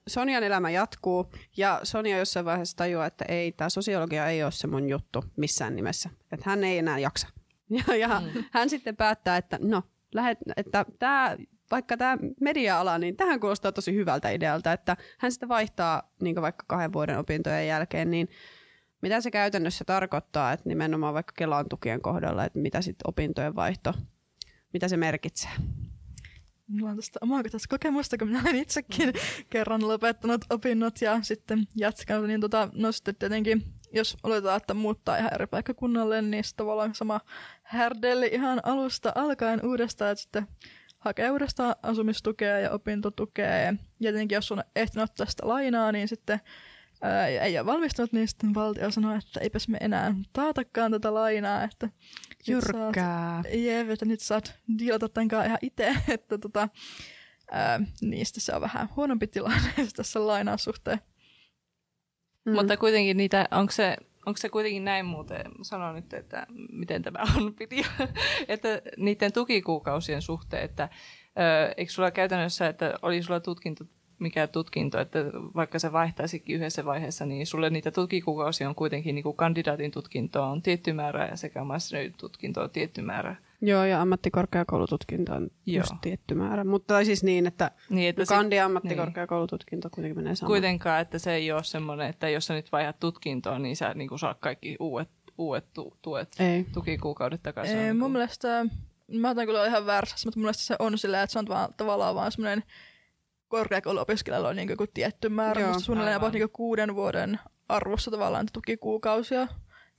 [0.09, 4.67] Sonian elämä jatkuu ja Sonia jossain vaiheessa tajuaa, että ei, tämä sosiologia ei ole se
[4.67, 6.11] mun juttu missään nimessä.
[6.33, 7.29] Että hän ei enää jaksa.
[7.89, 8.45] Ja, ja mm.
[8.53, 9.83] hän sitten päättää, että no,
[10.15, 11.37] lähet, että tämä,
[11.71, 16.65] vaikka tämä media-ala, niin tähän kuulostaa tosi hyvältä idealta, että hän sitten vaihtaa niin vaikka
[16.69, 18.29] kahden vuoden opintojen jälkeen, niin
[19.03, 23.95] mitä se käytännössä tarkoittaa, että nimenomaan vaikka Kelan tukien kohdalla, että mitä sitten opintojen vaihto,
[24.73, 25.51] mitä se merkitsee?
[26.69, 29.13] Minulla on tästä omakotaista kokemusta, kun minä olen itsekin
[29.51, 35.17] kerran lopettanut opinnot ja sitten jatkanut, niin tota, no sitten tietenkin, jos oletetaan, että muuttaa
[35.17, 37.21] ihan eri paikkakunnalle, niin sitten tavallaan sama
[37.63, 40.47] härdelli ihan alusta alkaen uudestaan, että sitten
[40.99, 43.59] hakee uudestaan asumistukea ja opintotukea.
[43.59, 46.41] Ja tietenkin, jos on ehtinyt ottaa sitä lainaa, niin sitten
[47.03, 51.65] ää, ei ole valmistunut, niin sitten valtio sanoo, että eipäs me enää taatakaan tätä lainaa,
[51.65, 51.89] että
[52.49, 53.43] Jyrkkää.
[53.53, 56.69] Jep, että nyt saat diilata tämän kanssa ihan itse, että tota,
[57.51, 61.01] ää, niistä se on vähän huonompi tilanne tässä lainaussuhteen.
[62.45, 62.53] Mm.
[62.53, 67.19] Mutta kuitenkin niitä, onko se, onko se kuitenkin näin muuten, sano nyt, että miten tämä
[67.37, 67.87] on piti,
[68.49, 70.89] että niiden tukikuukausien suhteen, että
[71.27, 73.85] ö, eikö sulla käytännössä, että oli sulla tutkinto
[74.23, 75.19] mikä tutkinto, että
[75.55, 80.43] vaikka se vaihtaisikin yhdessä vaiheessa, niin sulle niitä tukikuukausia on kuitenkin niin kuin kandidaatin tutkinto
[80.43, 83.37] on tietty määrä ja sekä masterin tutkinto on tietty määrä.
[83.61, 85.81] Joo, ja ammattikorkeakoulututkinto on Joo.
[85.81, 86.65] just tietty määrä.
[86.65, 89.93] Mutta siis niin, että, niin, että kandi ja ammattikorkeakoulututkinto niin.
[89.95, 90.51] kuitenkin menee samaan.
[90.51, 94.09] Kuitenkaan, että se ei ole semmoinen, että jos sä nyt vaihdat tutkintoa, niin sä niin
[94.09, 95.09] kuin saa kaikki uudet,
[95.39, 96.67] uudet tu- tuet, ei.
[96.73, 97.79] tukikuukaudet takaisin.
[97.79, 98.67] Ei, mun mielestä,
[99.09, 101.75] mä otan kyllä ihan väärässä, mutta mun mielestä se on silleen, että se on vaan,
[101.77, 102.63] tavallaan vaan semmoinen
[103.53, 107.39] korkeakouluopiskelijalla on niin joku tietty määrä, Joo, mutta suunnilleen about niin kuuden vuoden
[107.69, 109.49] arvossa tavallaan tukikuukausia.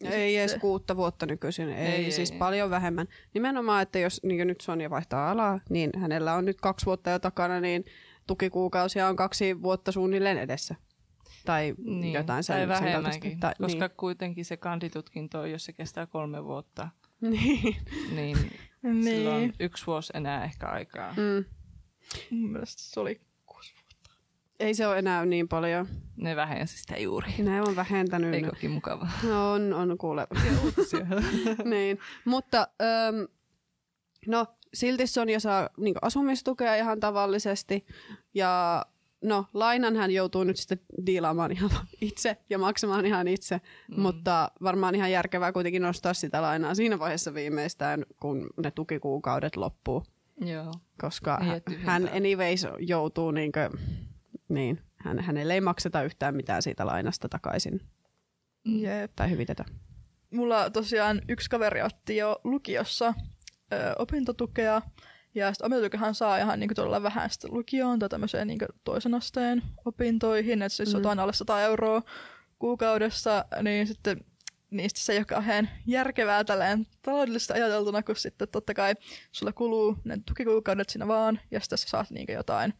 [0.04, 2.38] Ja ei edes kuutta vuotta nykyisin, ei, ei siis ei.
[2.38, 3.08] paljon vähemmän.
[3.34, 7.20] Nimenomaan, että jos niin nyt Sonja vaihtaa alaa, niin hänellä on nyt kaksi vuotta jo
[7.20, 7.86] takana, niin
[8.28, 10.76] tukikuukausia on kaksi vuotta suunnilleen edessä.
[11.46, 13.98] Tai niin, jotain sen, tai vähemmänkin, tai, koska niin.
[13.98, 16.89] kuitenkin se kanditutkinto, jos se kestää kolme vuotta,
[17.22, 17.76] niin,
[18.16, 18.38] niin,
[18.84, 19.04] niin.
[19.04, 21.13] silloin on yksi vuosi enää ehkä aikaa.
[21.18, 21.46] Mm.
[22.32, 23.22] Mun mielestä se oli
[24.60, 25.88] ei se ole enää niin paljon.
[26.16, 27.34] Ne vähensi sitä juuri.
[27.38, 28.34] Ne on vähentänyt.
[28.34, 29.08] Eikökin mukava.
[29.24, 30.28] No, on, on kuule.
[31.63, 33.28] niin, mutta öm,
[34.28, 37.86] no, silti Sonja saa niin asumistukea ihan tavallisesti.
[38.34, 38.86] Ja
[39.24, 41.70] no, lainan hän joutuu nyt sitten diilaamaan ihan
[42.02, 43.62] itse ja maksamaan ihan itse.
[43.88, 44.02] Mm.
[44.02, 50.04] Mutta varmaan ihan järkevää kuitenkin nostaa sitä lainaa siinä vaiheessa viimeistään, kun ne tukikuukaudet loppuu.
[50.46, 50.72] Joo.
[51.02, 51.39] Koska
[51.84, 53.70] hän anyways joutuu niinkö
[54.54, 57.82] niin, hän, hänelle ei makseta yhtään mitään siitä lainasta takaisin.
[58.66, 59.12] Jep.
[59.16, 59.66] Tai hyvitetä.
[60.32, 63.13] Mulla tosiaan yksi kaveri otti jo lukiossa
[63.74, 64.82] ö, opintotukea.
[65.36, 69.63] Ja sitten opintotukehan saa ihan niin todella vähän sitten lukioon tai tämmöiseen niin toisen asteen
[69.86, 70.62] opintoihin.
[70.62, 71.00] Että siis mm.
[71.00, 72.02] jotain alle 100 euroa
[72.60, 74.26] kuukaudessa, niin sitten
[74.72, 78.94] niistä se ei ole kauhean järkevää tälleen taloudellisesti ajateltuna, kun sitten totta kai
[79.32, 82.74] sulla kuluu ne tukikuukaudet siinä vaan, ja sitten sä saat niin jotain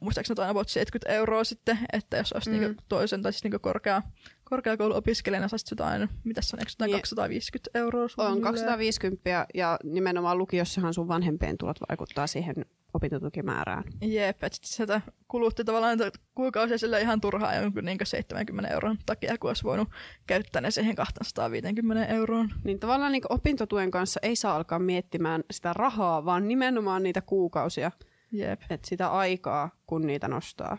[0.00, 2.60] muistaakseni aina about 70 euroa sitten, että jos olisi mm.
[2.60, 4.02] niinku toisen tai siis niinku korkea,
[4.44, 7.00] korkeakouluopiskelijana, saisit jotain, mitä se on, eikö jotain niin.
[7.00, 12.54] 250 euroa On 250 ja nimenomaan lukiossahan sun vanhempien tulot vaikuttaa siihen
[12.94, 13.84] opintotukimäärään.
[14.00, 15.98] Jep, että sitä kulutti tavallaan
[16.34, 19.88] kuukausia sille ihan turhaa jonkun niin 70 euron takia, kun olisi voinut
[20.26, 22.50] käyttää ne siihen 250 euroon.
[22.64, 27.90] Niin tavallaan niin opintotuen kanssa ei saa alkaa miettimään sitä rahaa, vaan nimenomaan niitä kuukausia–
[28.32, 28.60] Jep.
[28.70, 30.78] Et sitä aikaa, kun niitä nostaa.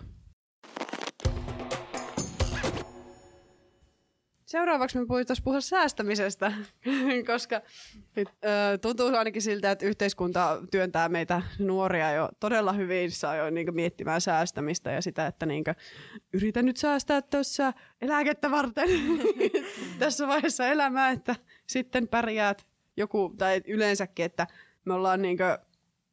[4.45, 6.51] Seuraavaksi me voitaisiin puhua säästämisestä,
[7.31, 7.61] koska
[8.81, 14.21] tuntuu ainakin siltä, että yhteiskunta työntää meitä nuoria jo todella hyvin saa jo niin miettimään
[14.21, 15.63] säästämistä ja sitä, että niin
[16.33, 18.89] yritän nyt säästää tuossa eläkettä varten
[19.99, 21.35] tässä vaiheessa elämää, että
[21.67, 24.47] sitten pärjäät joku, tai yleensäkin, että
[24.85, 25.37] me ollaan niin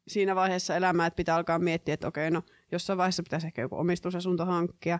[0.09, 3.77] siinä vaiheessa elämää, että pitää alkaa miettiä, että okei, no jossain vaiheessa pitäisi ehkä joku
[3.77, 4.99] omistusasunto hankkia.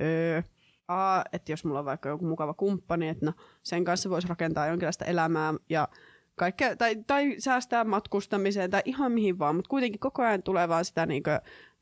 [0.00, 0.42] Öö,
[0.88, 4.66] A, että jos mulla on vaikka joku mukava kumppani, että no, sen kanssa voisi rakentaa
[4.66, 5.88] jonkinlaista elämää ja
[6.36, 10.84] kaikkea, tai, tai säästää matkustamiseen tai ihan mihin vaan, mutta kuitenkin koko ajan tulee vaan
[10.84, 11.22] sitä niin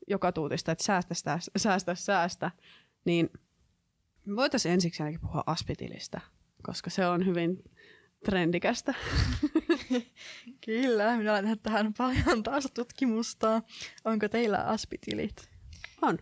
[0.07, 2.51] joka tuutista, että säästä, säästä, säästä, säästä.
[3.05, 3.29] Niin
[4.35, 6.21] voitaisiin ensiksi ainakin puhua aspitilistä,
[6.63, 7.63] koska se on hyvin
[8.27, 8.93] trendikästä.
[10.65, 13.61] Kyllä, minä olen tehnyt tähän paljon taas tutkimusta.
[14.05, 15.49] Onko teillä aspitilit?
[16.01, 16.17] On.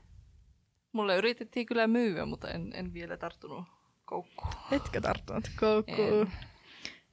[0.91, 3.65] Mulle yritettiin kyllä myyä, mutta en, en vielä tarttunut
[4.05, 4.53] koukkuun.
[4.71, 6.29] Etkö tarttunut koukkuun?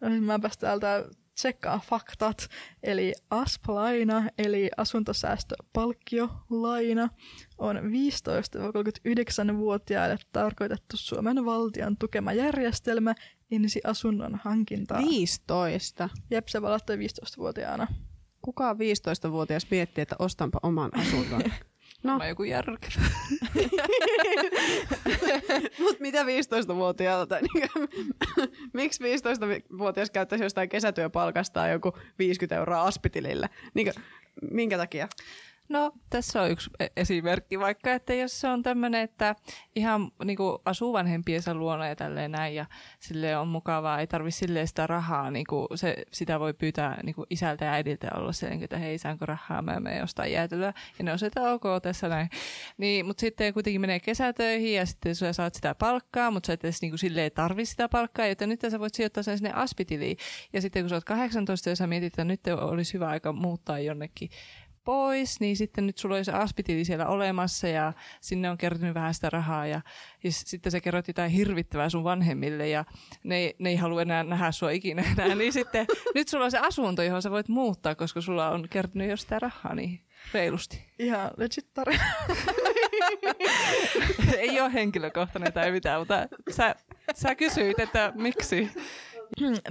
[0.08, 2.48] Niin mäpäs täältä tsekkaa faktat.
[2.82, 7.08] Eli ASP-laina, eli asuntosäästöpalkkiolaina,
[7.58, 13.14] on 15-39-vuotiaille tarkoitettu Suomen valtion tukema järjestelmä
[13.50, 14.98] ensi asunnon hankintaa.
[14.98, 16.08] 15.
[16.30, 17.86] Jep, se valattoi 15-vuotiaana.
[18.42, 21.42] Kuka 15-vuotias miettii, että ostanpa oman asunnon?
[22.02, 22.18] No.
[22.18, 22.92] Mä joku järkevä.
[25.78, 27.38] Mut mitä 15-vuotiaalta?
[27.40, 27.68] Niin
[28.72, 33.48] miksi 15-vuotias käyttäisi jostain kesätyöpalkastaan joku 50 euroa aspitilille?
[33.74, 33.92] Niin
[34.50, 35.08] minkä takia?
[35.68, 39.36] No tässä on yksi e- esimerkki vaikka, että jos se on tämmöinen, että
[39.76, 42.66] ihan niin kuin asuu vanhempiensa luona ja tälleen näin ja
[43.00, 47.14] sille on mukavaa, ei tarvi silleen sitä rahaa, niin kuin se, sitä voi pyytää niin
[47.14, 51.04] kuin isältä ja äidiltä olla se, että hei saanko rahaa, mä menen jostain jäätelöä ja
[51.04, 52.30] ne on se, että ok tässä näin.
[52.78, 56.64] Niin, mutta sitten kuitenkin menee kesätöihin ja sitten sä saat sitä palkkaa, mutta sä et
[56.64, 60.16] edes niin kuin tarvi sitä palkkaa, joten nyt sä voit sijoittaa sen sinne aspitiliin.
[60.52, 63.78] Ja sitten kun sä oot 18 ja sä mietit, että nyt olisi hyvä aika muuttaa
[63.78, 64.30] jonnekin
[64.84, 69.14] pois, niin sitten nyt sulla oli se aspitili siellä olemassa ja sinne on kertynyt vähän
[69.14, 69.80] sitä rahaa ja,
[70.24, 72.84] ja sitten se kerrot jotain hirvittävää sun vanhemmille ja
[73.24, 76.58] ne, ne ei halua enää nähdä sua ikinä enää, niin sitten nyt sulla on se
[76.58, 80.00] asunto, johon sä voit muuttaa, koska sulla on kertynyt jo sitä rahaa niin
[80.34, 80.84] reilusti.
[80.98, 82.04] Ihan legit tarina.
[84.38, 86.74] ei ole henkilökohtainen tai mitään, mutta sä,
[87.14, 88.70] sä kysyit, että miksi.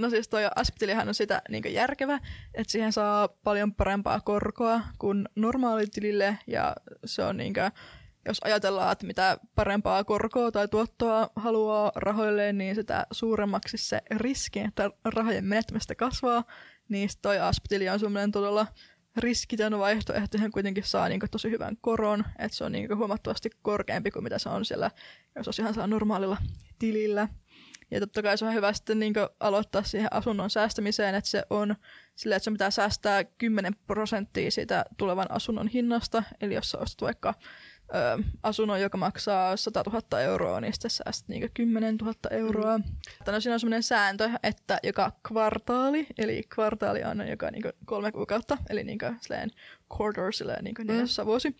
[0.00, 2.18] No siis toi aspitilihan on sitä niin järkevä,
[2.54, 7.70] että siihen saa paljon parempaa korkoa kuin normaalitilille ja se on niin kuin,
[8.26, 14.60] jos ajatellaan, että mitä parempaa korkoa tai tuottoa haluaa rahoille, niin sitä suuremmaksi se riski,
[14.60, 16.44] että rahojen menettämistä kasvaa,
[16.88, 18.66] niin toi aspitili on semmoinen todella
[19.16, 24.10] riskitön vaihtoehto, hän kuitenkin saa niin tosi hyvän koron, että se on niin huomattavasti korkeampi
[24.10, 24.90] kuin mitä se on siellä,
[25.36, 26.36] jos olisi ihan saa normaalilla
[26.78, 27.28] tilillä.
[27.92, 31.76] Ja totta kai se on hyvä sitten niin aloittaa siihen asunnon säästämiseen, että se on
[32.14, 36.22] sillä, että se pitää säästää 10 prosenttia siitä tulevan asunnon hinnasta.
[36.40, 37.34] Eli jos sä ostat vaikka
[37.94, 42.78] ö, asunnon, joka maksaa 100 000 euroa, niin sitten säästät niin 10 000 euroa.
[42.78, 42.84] Mm.
[43.26, 48.58] No, siinä on sellainen sääntö, että joka kvartaali, eli kvartaali on joka niin kolme kuukautta,
[48.70, 49.50] eli niin silleen
[50.00, 51.26] quarter, silleen niin mm.
[51.26, 51.56] vuosi,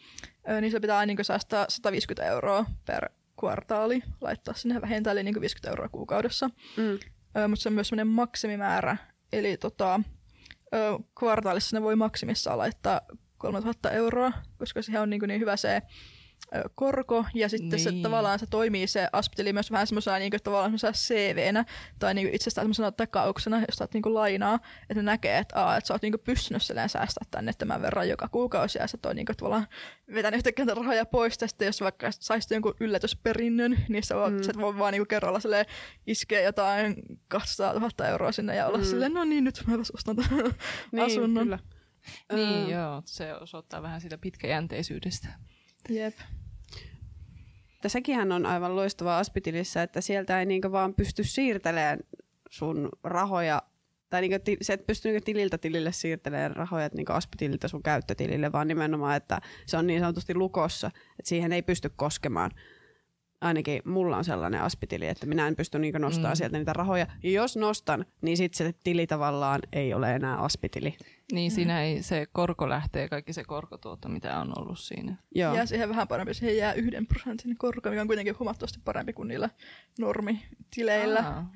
[0.61, 3.09] niin se pitää niin säästää 150 euroa per
[3.43, 6.51] kvartaali laittaa sinne vähintään eli niin 50 euroa kuukaudessa.
[6.77, 6.99] Mm.
[7.37, 8.97] Ö, mutta se on myös sellainen maksimimäärä,
[9.33, 10.01] eli tota,
[10.75, 13.01] ö, kvartaalissa ne voi maksimissaan laittaa
[13.39, 15.83] 3000 euroa, koska siihen on niin, niin hyvä se
[16.75, 17.81] korko, ja sitten niin.
[17.81, 21.65] se tavallaan se toimii se aspiteli myös vähän semmoisena niin kuin, tavallaan CV-nä,
[21.99, 25.77] tai niin itsestään semmoisena takauksena, jos saat niin kuin, lainaa, että ne näkee, että, aa,
[25.77, 29.15] että sä oot niin kuin, pystynyt säästää tänne tämän verran joka kuukausi, ja sä oot
[29.15, 29.67] niin kuin, tavallaan
[30.15, 34.43] vetänyt yhtäkkiä rahoja pois, ja sitten jos vaikka saisit jonkun yllätysperinnön, niin sä voit, mm.
[34.43, 35.67] sä voit vaan niin kuin, kerralla silleen,
[36.07, 36.97] iskeä jotain
[37.29, 38.85] 200 000 euroa sinne, ja olla mm.
[38.85, 40.55] silleen, no niin, nyt mä ostan tämän
[40.93, 41.45] niin, asunnon.
[41.45, 41.59] Kyllä.
[42.33, 42.71] Niin, uh.
[42.71, 45.29] joo, se osoittaa vähän sitä pitkäjänteisyydestä.
[45.89, 46.15] Jep.
[47.75, 51.99] Että sekinhän on aivan loistava Aspitilissä, että sieltä ei niinku vaan pysty siirtelemään
[52.51, 53.63] sun rahoja,
[54.11, 58.53] tai niinku ti, se et pysty niinku tililtä tilille siirtelemään rahoja niinku Aspitililtä sun käyttötilille,
[58.53, 62.51] vaan nimenomaan, että se on niin sanotusti lukossa, että siihen ei pysty koskemaan.
[63.43, 66.37] Ainakin mulla on sellainen aspitili, että minä en pysty niinku nostamaan mm.
[66.37, 67.07] sieltä niitä rahoja.
[67.23, 70.97] Ja jos nostan, niin sitten se tili tavallaan ei ole enää aspitili.
[71.33, 71.55] Niin mm.
[71.55, 75.17] siinä ei se korko lähtee, kaikki se korkotuotto, mitä on ollut siinä.
[75.35, 75.55] Joo.
[75.55, 79.29] Jää siihen vähän parempi, siihen jää yhden prosentin korko, mikä on kuitenkin huomattavasti parempi kuin
[79.29, 79.51] niillä
[79.99, 81.21] normitileillä.
[81.21, 81.51] Aa,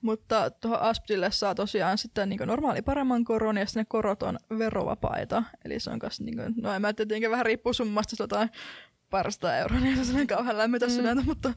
[0.00, 5.42] Mutta tuohon Asptille saa tosiaan sitten niin normaali paremman koron, ja ne korot on verovapaita.
[5.64, 8.50] Eli se on kas, niin kuin, no en mä tietenkin vähän riippuu summasta, jotain
[9.12, 10.92] parista euroa, niin se on kauhean lämmitä mm.
[10.92, 11.52] sydäntä, mutta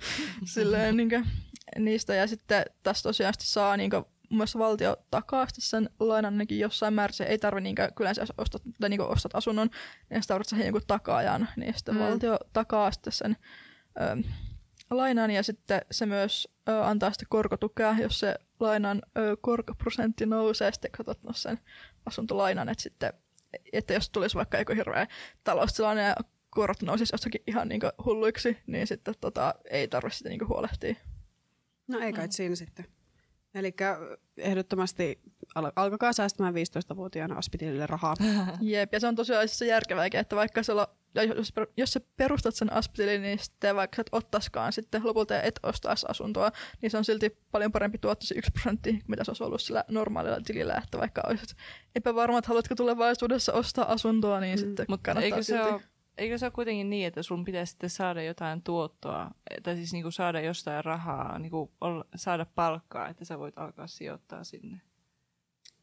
[0.46, 1.26] silleen niin kuin,
[1.80, 2.16] niistä.
[2.16, 6.94] Ja sitten tässä tosiaan saa niin kuin, mun mielestä valtio takaa sen lainan ainakin jossain
[6.94, 7.14] määrin.
[7.14, 9.70] Se ei tarvi niinkään, kyllä jos ostat, tai niin ostat asunnon,
[10.10, 12.02] niin sitä tarvitset jonkun takaajan, niin sitten mm.
[12.02, 13.38] valtio takaa sitten sen
[14.02, 14.30] ö,
[14.92, 20.72] lainan ja sitten se myös ö, antaa sitten korkotukea, jos se lainan ö, korkoprosentti nousee,
[20.72, 21.60] sitten katsot no sen
[22.06, 23.14] asuntolainan, että sitten
[23.74, 25.08] että jos tulisi vaikka joku hirveä
[25.44, 26.16] taloustilanne ja
[26.56, 30.96] korot nousisi jostakin ihan niin hulluiksi, niin sitten tota, ei tarvitse sitä niin huolehtia.
[31.88, 32.32] No ei kai mm.
[32.32, 32.86] siinä sitten.
[33.56, 33.76] Eli
[34.38, 35.20] ehdottomasti
[35.56, 38.16] al- alkakaa säästämään 15-vuotiaana aspitilille rahaa.
[38.62, 42.56] Jep, ja se on tosiaan se järkevääkin, että vaikka se olla, jos, jos sä perustat
[42.56, 47.06] sen aspitilin, niin sitten vaikka et ottaskaan sitten lopulta et ostaisi asuntoa, niin se on
[47.06, 50.98] silti paljon parempi tuotto se 1 prosentti, mitä se olisi ollut sillä normaalilla tilillä, että
[50.98, 51.56] vaikka olisit
[51.96, 54.62] epävarma, että haluatko tulevaisuudessa ostaa asuntoa, niin mm.
[54.62, 55.64] sitten Mutta eikö silti.
[55.64, 55.82] Se ole
[56.18, 59.32] eikö se ole kuitenkin niin, että sun pitäisi sitten saada jotain tuottoa,
[59.64, 64.44] tai siis niinku saada jostain rahaa, niinku olla, saada palkkaa, että sä voit alkaa sijoittaa
[64.44, 64.82] sinne?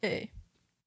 [0.03, 0.31] Ei.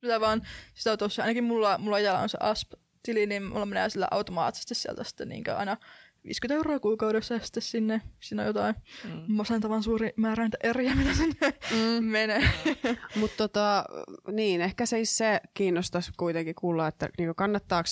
[0.01, 0.41] Sitä vaan,
[0.73, 4.75] sitä on tossa, ainakin mulla, mulla itsellä on se ASP-tili, niin mulla menee sillä automaattisesti
[4.75, 5.77] sieltä sitten niin aina
[6.25, 9.23] 50 euroa kuukaudessa ja sitten sinne, siinä on jotain mm.
[9.27, 12.03] masentavan suuri määrä niitä eriä, mitä sinne mm.
[12.15, 12.49] menee.
[13.19, 13.85] Mutta tota,
[14.31, 17.89] niin, ehkä se, se kiinnostaisi kuitenkin kuulla, että niinku kannattaako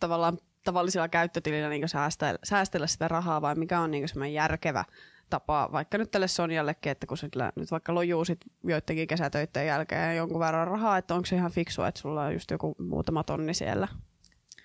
[0.00, 4.84] tavallaan tavallisilla käyttötilillä niinku säästellä, säästellä sitä rahaa vai mikä on niinku semmoinen järkevä
[5.30, 10.16] tapa, vaikka nyt tälle Sonjallekin, että kun sillä nyt vaikka lojuu sit joidenkin kesätöiden jälkeen
[10.16, 13.54] jonkun verran rahaa, että onko se ihan fiksua, että sulla on just joku muutama tonni
[13.54, 13.88] siellä?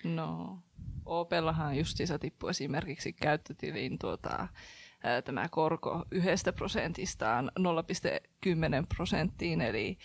[0.04, 0.58] No,
[1.06, 4.48] Opellahan justiinsa tippui esimerkiksi käyttötiliin tuota,
[5.24, 7.64] tämä korko yhdestä prosentistaan 0,10
[8.96, 9.98] prosenttiin, eli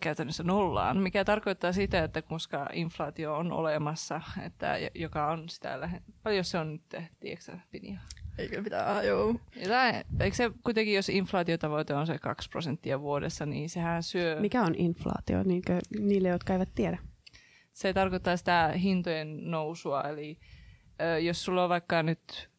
[0.00, 6.02] käytännössä nollaan, mikä tarkoittaa sitä, että koska inflaatio on olemassa, että joka on sitä lähe...
[6.22, 6.82] Paljon se on nyt,
[7.20, 8.00] tiedätkö Pinja?
[8.38, 9.34] Eikö pitää, joo.
[10.20, 14.40] Eikö se kuitenkin, jos inflaatiotavoite on se 2 prosenttia vuodessa, niin sehän syö...
[14.40, 16.98] Mikä on inflaatio niinkö, niille, jotka eivät tiedä?
[17.72, 20.38] Se tarkoittaa sitä hintojen nousua, eli
[21.00, 22.50] ö, jos sulla on vaikka nyt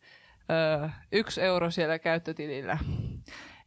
[1.12, 2.78] yksi euro siellä käyttötilillä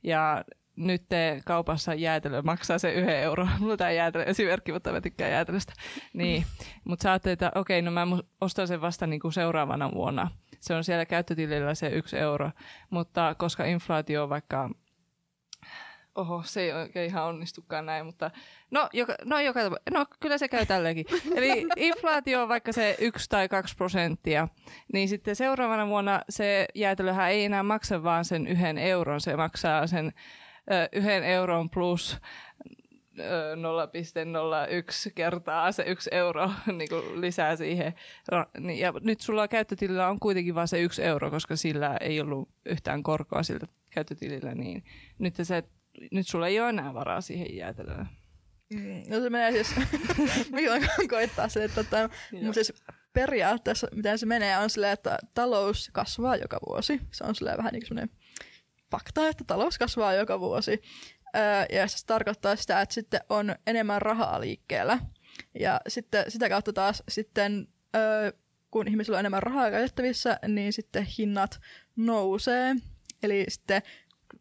[0.02, 0.44] ja
[0.76, 3.48] nyt te kaupassa jäätelö maksaa se yhden euro.
[3.58, 5.72] Mulla tämä jäätelö esimerkki, mutta mä tykkään jäätelöstä.
[6.12, 6.44] Niin.
[6.84, 8.06] Mutta sä ajattelet, että okei, no mä
[8.40, 10.30] ostan sen vasta niinku seuraavana vuonna.
[10.60, 12.50] Se on siellä käyttötilillä se yksi euro.
[12.90, 14.70] Mutta koska inflaatio on vaikka
[16.14, 18.30] oho, se ei oikein ihan onnistukaan näin, mutta
[18.70, 21.06] no, joka, no, joka, no kyllä se käy tälleenkin.
[21.36, 24.48] Eli inflaatio on vaikka se yksi tai kaksi prosenttia,
[24.92, 29.86] niin sitten seuraavana vuonna se jäätelöhän ei enää maksa vaan sen yhden euron, se maksaa
[29.86, 30.12] sen
[30.72, 32.20] ö, yhden euron plus
[33.16, 37.94] 0,01 kertaa se yksi euro niin kuin lisää siihen.
[38.58, 42.48] Niin, ja nyt sulla käyttötilillä on kuitenkin vain se yksi euro, koska sillä ei ollut
[42.66, 44.84] yhtään korkoa siltä käyttötilillä, niin
[45.18, 45.64] nyt se
[46.10, 48.08] nyt sulla ei ole enää varaa siihen jäätelöön.
[48.74, 49.74] Mm, no se menee siis,
[50.52, 52.08] milloin koittaa se, että tämä,
[52.52, 52.72] siis
[53.12, 57.00] periaatteessa miten se menee on silleen, että talous kasvaa joka vuosi.
[57.10, 58.10] Se on silleen vähän niin kuin
[58.90, 60.82] fakta, että talous kasvaa joka vuosi.
[61.36, 64.98] Öö, ja se tarkoittaa sitä, että sitten on enemmän rahaa liikkeellä.
[65.60, 68.32] Ja sitten sitä kautta taas sitten, öö,
[68.70, 71.60] kun ihmisillä on enemmän rahaa käytettävissä, niin sitten hinnat
[71.96, 72.74] nousee.
[73.22, 73.82] Eli sitten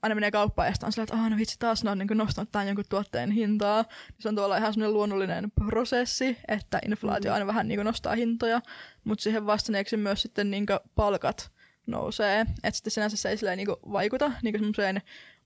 [0.02, 2.68] aina menee kauppaan ja on sillä, että no vitsi taas ne on niin nostanut tämän
[2.68, 3.86] jonkun tuotteen hintaa.
[4.20, 7.34] Se on tavallaan ihan semmoinen luonnollinen prosessi, että inflaatio mm.
[7.34, 8.62] aina vähän niin nostaa hintoja,
[9.04, 11.52] mutta siihen vastanneeksi myös sitten niin palkat
[11.88, 12.42] nousee.
[12.42, 15.02] Että sitten sinänsä se ei silleen niin vaikuta niin semmoiseen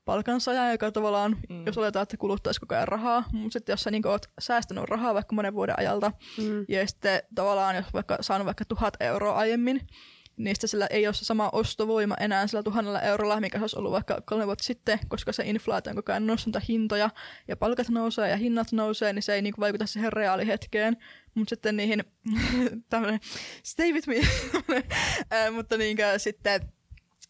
[0.06, 1.66] palkansaaja, joka tavallaan, mm.
[1.66, 5.14] jos oletaan, että kuluttaisi koko ajan rahaa, mutta sitten jos sä niin oot säästänyt rahaa
[5.14, 6.66] vaikka monen vuoden ajalta, mm.
[6.68, 9.88] ja sitten tavallaan, jos vaikka saanut vaikka tuhat euroa aiemmin,
[10.38, 13.92] niistä sillä ei ole se sama ostovoima enää sillä tuhannella eurolla, mikä se olisi ollut
[13.92, 17.10] vaikka kolme vuotta sitten, koska se inflaatio on koko ajan nostanut hintoja
[17.48, 20.98] ja palkat nousee ja hinnat nousee, niin se ei niinku vaikuta siihen reaalihetkeen.
[21.36, 22.04] Mutta sitten niihin,
[22.90, 23.20] tämmöinen
[23.64, 24.16] stay with me,
[25.34, 26.62] äh, mutta niinkö sitten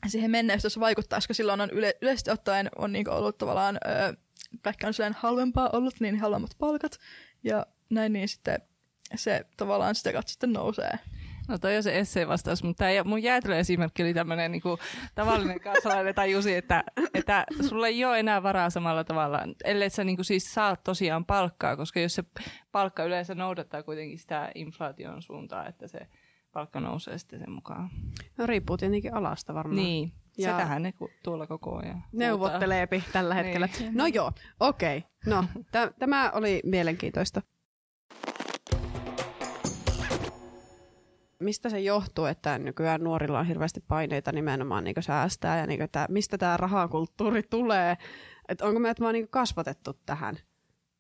[0.08, 4.18] siihen menneistössä vaikuttaa, koska silloin on yle, yleisesti ottaen on niinku ollut tavallaan, äh,
[4.62, 7.00] kaikki on halvempaa ollut, niin halvemmat palkat
[7.44, 8.60] ja näin, niin sitten
[9.16, 11.00] se tavallaan sitä kautta sitten nousee.
[11.48, 14.78] No toi on se esseen vastaus, mutta tämä mun jäätelöesimerkki oli tämmöinen niinku,
[15.16, 20.24] tavallinen kansalainen tajusi, että, että sulla ei ole enää varaa samalla tavalla, ellei sä niinku,
[20.24, 22.24] siis saat tosiaan palkkaa, koska jos se
[22.72, 26.08] palkka yleensä noudattaa kuitenkin sitä inflaation suuntaa, että se
[26.52, 27.90] palkka nousee sitten sen mukaan.
[28.38, 29.76] No riippuu tietenkin alasta varmaan.
[29.76, 33.70] Niin, ja Sitähän ne tuolla koko ajan Neuvotteleepi tällä hetkellä.
[33.80, 33.98] Niin.
[33.98, 34.98] No joo, okei.
[34.98, 35.10] Okay.
[35.26, 37.42] No, t- tämä oli mielenkiintoista.
[41.40, 46.06] Mistä se johtuu, että nykyään nuorilla on hirveästi paineita nimenomaan niin säästää ja niin että
[46.10, 47.98] mistä tämä rahakulttuuri tulee?
[48.50, 50.40] Että onko meidät vaan niin kasvatettu tähän,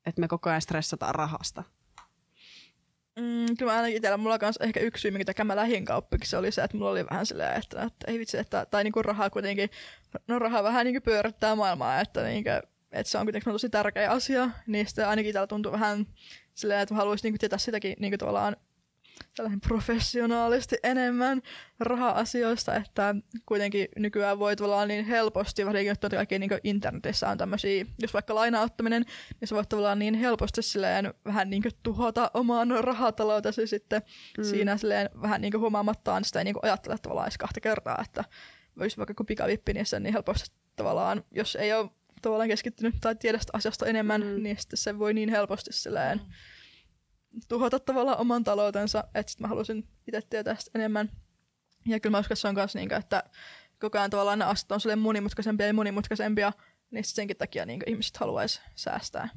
[0.05, 1.63] että me koko ajan stressataan rahasta?
[3.19, 6.63] Mm, kyllä ainakin itsellä mulla kanssa ehkä yksi syy, minkä mä lähdin kauppiksi, oli se,
[6.63, 9.69] että mulla oli vähän silleen, että, että ei vitsi, että, tai niinku rahaa kuitenkin,
[10.27, 12.49] no rahaa vähän niinku pyörittää maailmaa, että, niinku,
[12.91, 16.05] että se on kuitenkin tosi tärkeä asia, niin sitten ainakin täällä tuntuu vähän
[16.53, 18.55] silleen, että mä haluaisin niinku tietää sitäkin niinku tavallaan
[19.35, 21.41] tällainen professionaalisti enemmän
[21.79, 27.85] raha-asioista, että kuitenkin nykyään voi tavallaan niin helposti, varsinkin että kaikki niin internetissä on tämmöisiä,
[27.99, 29.05] jos vaikka lainauttaminen,
[29.41, 34.01] niin se voi tavallaan niin helposti silleen vähän niin tuhota oman rahataloutesi sitten
[34.37, 34.43] mm.
[34.43, 38.23] siinä silleen vähän niin huomaamattaan sitä ei niin ajattele tavallaan edes kahta kertaa, että
[38.79, 41.89] voisi vaikka kun pikavippi, niin se niin helposti tavallaan, jos ei ole
[42.21, 44.43] tavallaan keskittynyt tai tiedä asiasta enemmän, mm.
[44.43, 46.33] niin sitten se voi niin helposti silleen mm
[47.47, 51.11] tuhota tavallaan oman taloutensa, että sit mä halusin itse tietää sitä enemmän.
[51.85, 53.23] Ja kyllä mä uskon, että se on myös niin, että
[53.79, 56.53] koko ajan tavallaan ne astot on sille monimutkaisempia ja monimutkaisempia,
[56.91, 59.29] niin senkin takia niin ihmiset haluaisi säästää.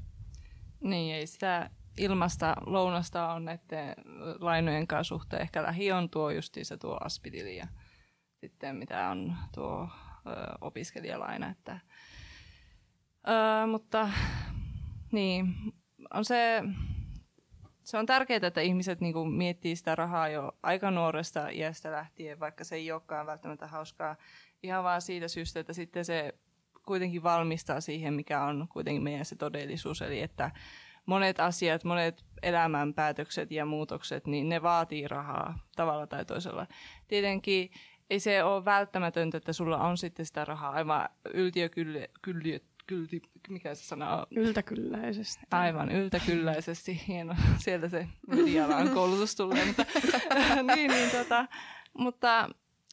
[0.81, 3.95] Niin, ei sitä ilmasta lounasta on näiden
[4.41, 5.43] lainojen kanssa suhteen.
[5.43, 6.31] Ehkä lähi on tuo
[6.63, 7.67] se tuo aspitili ja
[8.41, 9.89] sitten mitä on tuo
[10.27, 10.31] ö,
[10.61, 11.51] opiskelijalaina.
[11.51, 11.81] Että,
[13.29, 14.11] ö, mutta
[15.13, 15.55] niin,
[16.15, 16.63] on se,
[17.89, 22.65] se on tärkeää, että ihmiset niinku miettii sitä rahaa jo aika nuoresta iästä lähtien, vaikka
[22.65, 24.17] se ei olekaan välttämättä hauskaa.
[24.63, 26.35] Ihan vaan siitä syystä, että sitten se
[26.87, 30.03] kuitenkin valmistaa siihen, mikä on kuitenkin meidän se todellisuus.
[30.03, 30.51] Eli että
[31.07, 36.67] monet asiat, monet elämänpäätökset ja muutokset, niin ne vaatii rahaa tavalla tai toisella.
[37.09, 37.71] Tietenkin
[38.11, 43.75] ei se ole välttämätöntä, että sulla on sitten sitä rahaa aivan yltiökylli, kylli, kylti, mikä
[43.75, 44.27] se sana on?
[44.31, 45.43] Yltäkylläisesti.
[45.51, 47.01] Aivan, yltäkylläisesti.
[47.09, 49.65] Hieno, sieltä se medialan koulutus tulee.
[49.65, 49.87] mutta,
[50.75, 51.47] niin, niin, tota,
[51.99, 52.41] mutta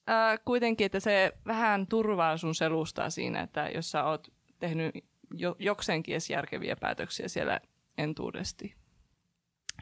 [0.09, 4.95] äh, kuitenkin, että se vähän turvaa sun selustaa siinä, että jos sä oot tehnyt
[5.33, 7.59] jo, jokseenkin edes järkeviä päätöksiä siellä
[7.97, 8.75] entuudesti.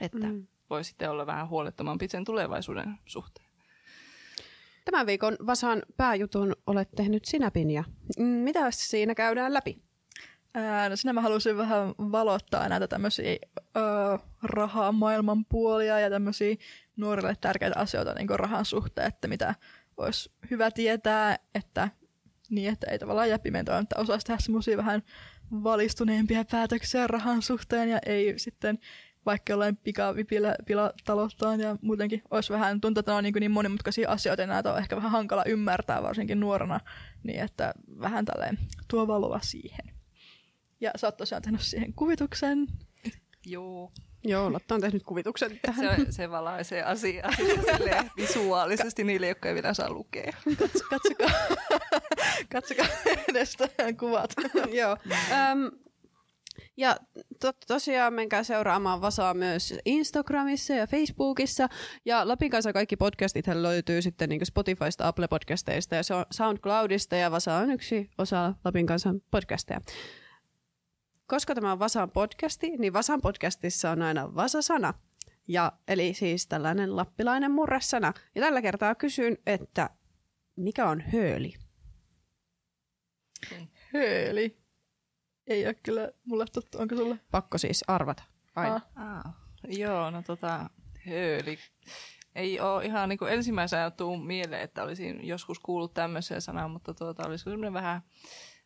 [0.01, 0.47] Että mm.
[0.70, 3.47] voi sitten olla vähän huolettomampi sen tulevaisuuden suhteen.
[4.86, 7.84] Tämän viikon Vasan pääjutun olet tehnyt sinä, Pinja.
[8.18, 9.82] Mitä siinä käydään läpi?
[10.54, 13.36] Ää, no sinä mä halusin vähän valottaa näitä tämmöisiä
[14.43, 16.56] rahaa maailman puolia ja tämmöisiä
[16.97, 19.56] nuorille tärkeitä asioita niin rahan suhteen, että mitä
[19.97, 21.89] olisi hyvä tietää, että
[22.49, 25.04] niin, että ei tavallaan jää pimentoa, että osaisi tehdä semmoisia vähän
[25.51, 28.80] valistuneempia päätöksiä rahan suhteen ja ei sitten
[29.26, 34.41] vaikka jollain pikavipillä pilatalouttaan ja muutenkin olisi vähän, tuntuu, että on niin, niin monimutkaisia asioita
[34.41, 36.80] ja näitä on ehkä vähän hankala ymmärtää varsinkin nuorena,
[37.24, 39.93] niin että vähän tälleen tuo valoa siihen.
[40.84, 42.68] Ja sä oot tosiaan tehnyt siihen kuvituksen.
[43.46, 43.92] Joo.
[44.24, 46.06] Joo, Lotta on tehnyt kuvituksen tähän.
[46.06, 47.32] Se, se valaisee asiaa
[48.18, 50.34] visuaalisesti niille, jotka ei vielä saa lukea.
[50.60, 51.30] Katso, katsokaa,
[52.52, 52.86] katsokaa
[53.30, 53.58] edes
[54.00, 54.34] kuvat.
[54.80, 54.98] Joo.
[55.52, 55.72] Um,
[56.78, 56.98] ja
[57.40, 61.70] to, tosiaan menkää seuraamaan Vasaa myös Instagramissa ja Facebookissa.
[62.06, 67.16] Ja Lapin kanssa kaikki podcastit löytyy sitten niin Spotifysta, Apple podcasteista ja SoundCloudista.
[67.16, 69.82] Ja Vasa on yksi osa Lapin kanssa podcasteja.
[71.28, 74.94] Koska tämä on Vasan podcasti, niin Vasan podcastissa on aina Vasa-sana.
[75.48, 78.14] Ja, eli siis tällainen lappilainen murresana.
[78.36, 79.90] Ja tällä kertaa kysyn, että
[80.56, 81.54] mikä on hööli?
[83.94, 84.58] Hööli?
[85.48, 87.20] Ei ole kyllä mulle tuttu, onko sulle?
[87.32, 88.24] Pakko siis arvata.
[88.56, 88.82] Aina.
[88.96, 89.18] Ah.
[89.18, 89.34] Ah.
[89.68, 90.70] Joo, no tota,
[91.08, 91.58] hööli.
[92.36, 97.28] Ei ole ihan niin ensimmäisenä tuu mieleen, että olisin joskus kuullut tämmöisen sanan, mutta tuota,
[97.28, 98.02] olisiko semmoinen vähän...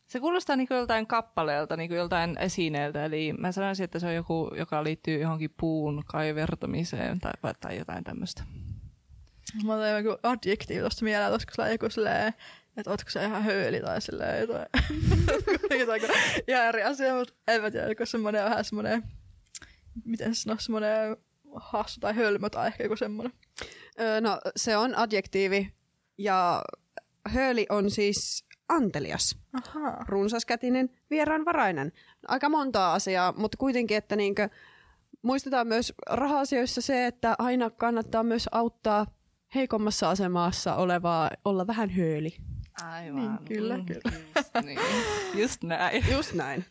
[0.07, 3.05] Se kuulostaa niin kuin joltain kappaleelta, niin kuin joltain esineeltä.
[3.05, 8.03] Eli mä sanoisin, että se on joku, joka liittyy johonkin puun kaivertamiseen tai, tai jotain
[8.03, 8.43] tämmöistä.
[9.65, 12.33] Mä otan joku adjektiivi tuosta mieleen, koska sulla joku silleen,
[12.77, 14.65] että ootko se ihan höyli tai silleen jotain.
[15.79, 16.01] jotain
[16.47, 19.03] ihan eri asia, mutta en mä tiedä, kun semmoinen on vähän semmoinen,
[20.05, 21.17] miten se sanoo, semmoinen
[21.55, 23.33] hassu tai hölmö tai ehkä joku semmoinen.
[23.99, 25.73] Öö, no se on adjektiivi
[26.17, 26.63] ja
[27.29, 30.05] hööli on siis antelias, Aha.
[30.07, 31.91] runsaskätinen, vieraanvarainen.
[32.27, 34.49] Aika montaa asiaa, mutta kuitenkin, että niinkö,
[35.21, 39.05] muistetaan myös raha-asioissa se, että aina kannattaa myös auttaa
[39.55, 42.35] heikommassa asemassa olevaa olla vähän hööli.
[42.83, 43.15] Aivan.
[43.15, 44.01] Niin, kyllä, mm, kyllä.
[44.35, 44.79] Just, niin.
[45.41, 46.05] Just näin.
[46.11, 46.65] Just näin.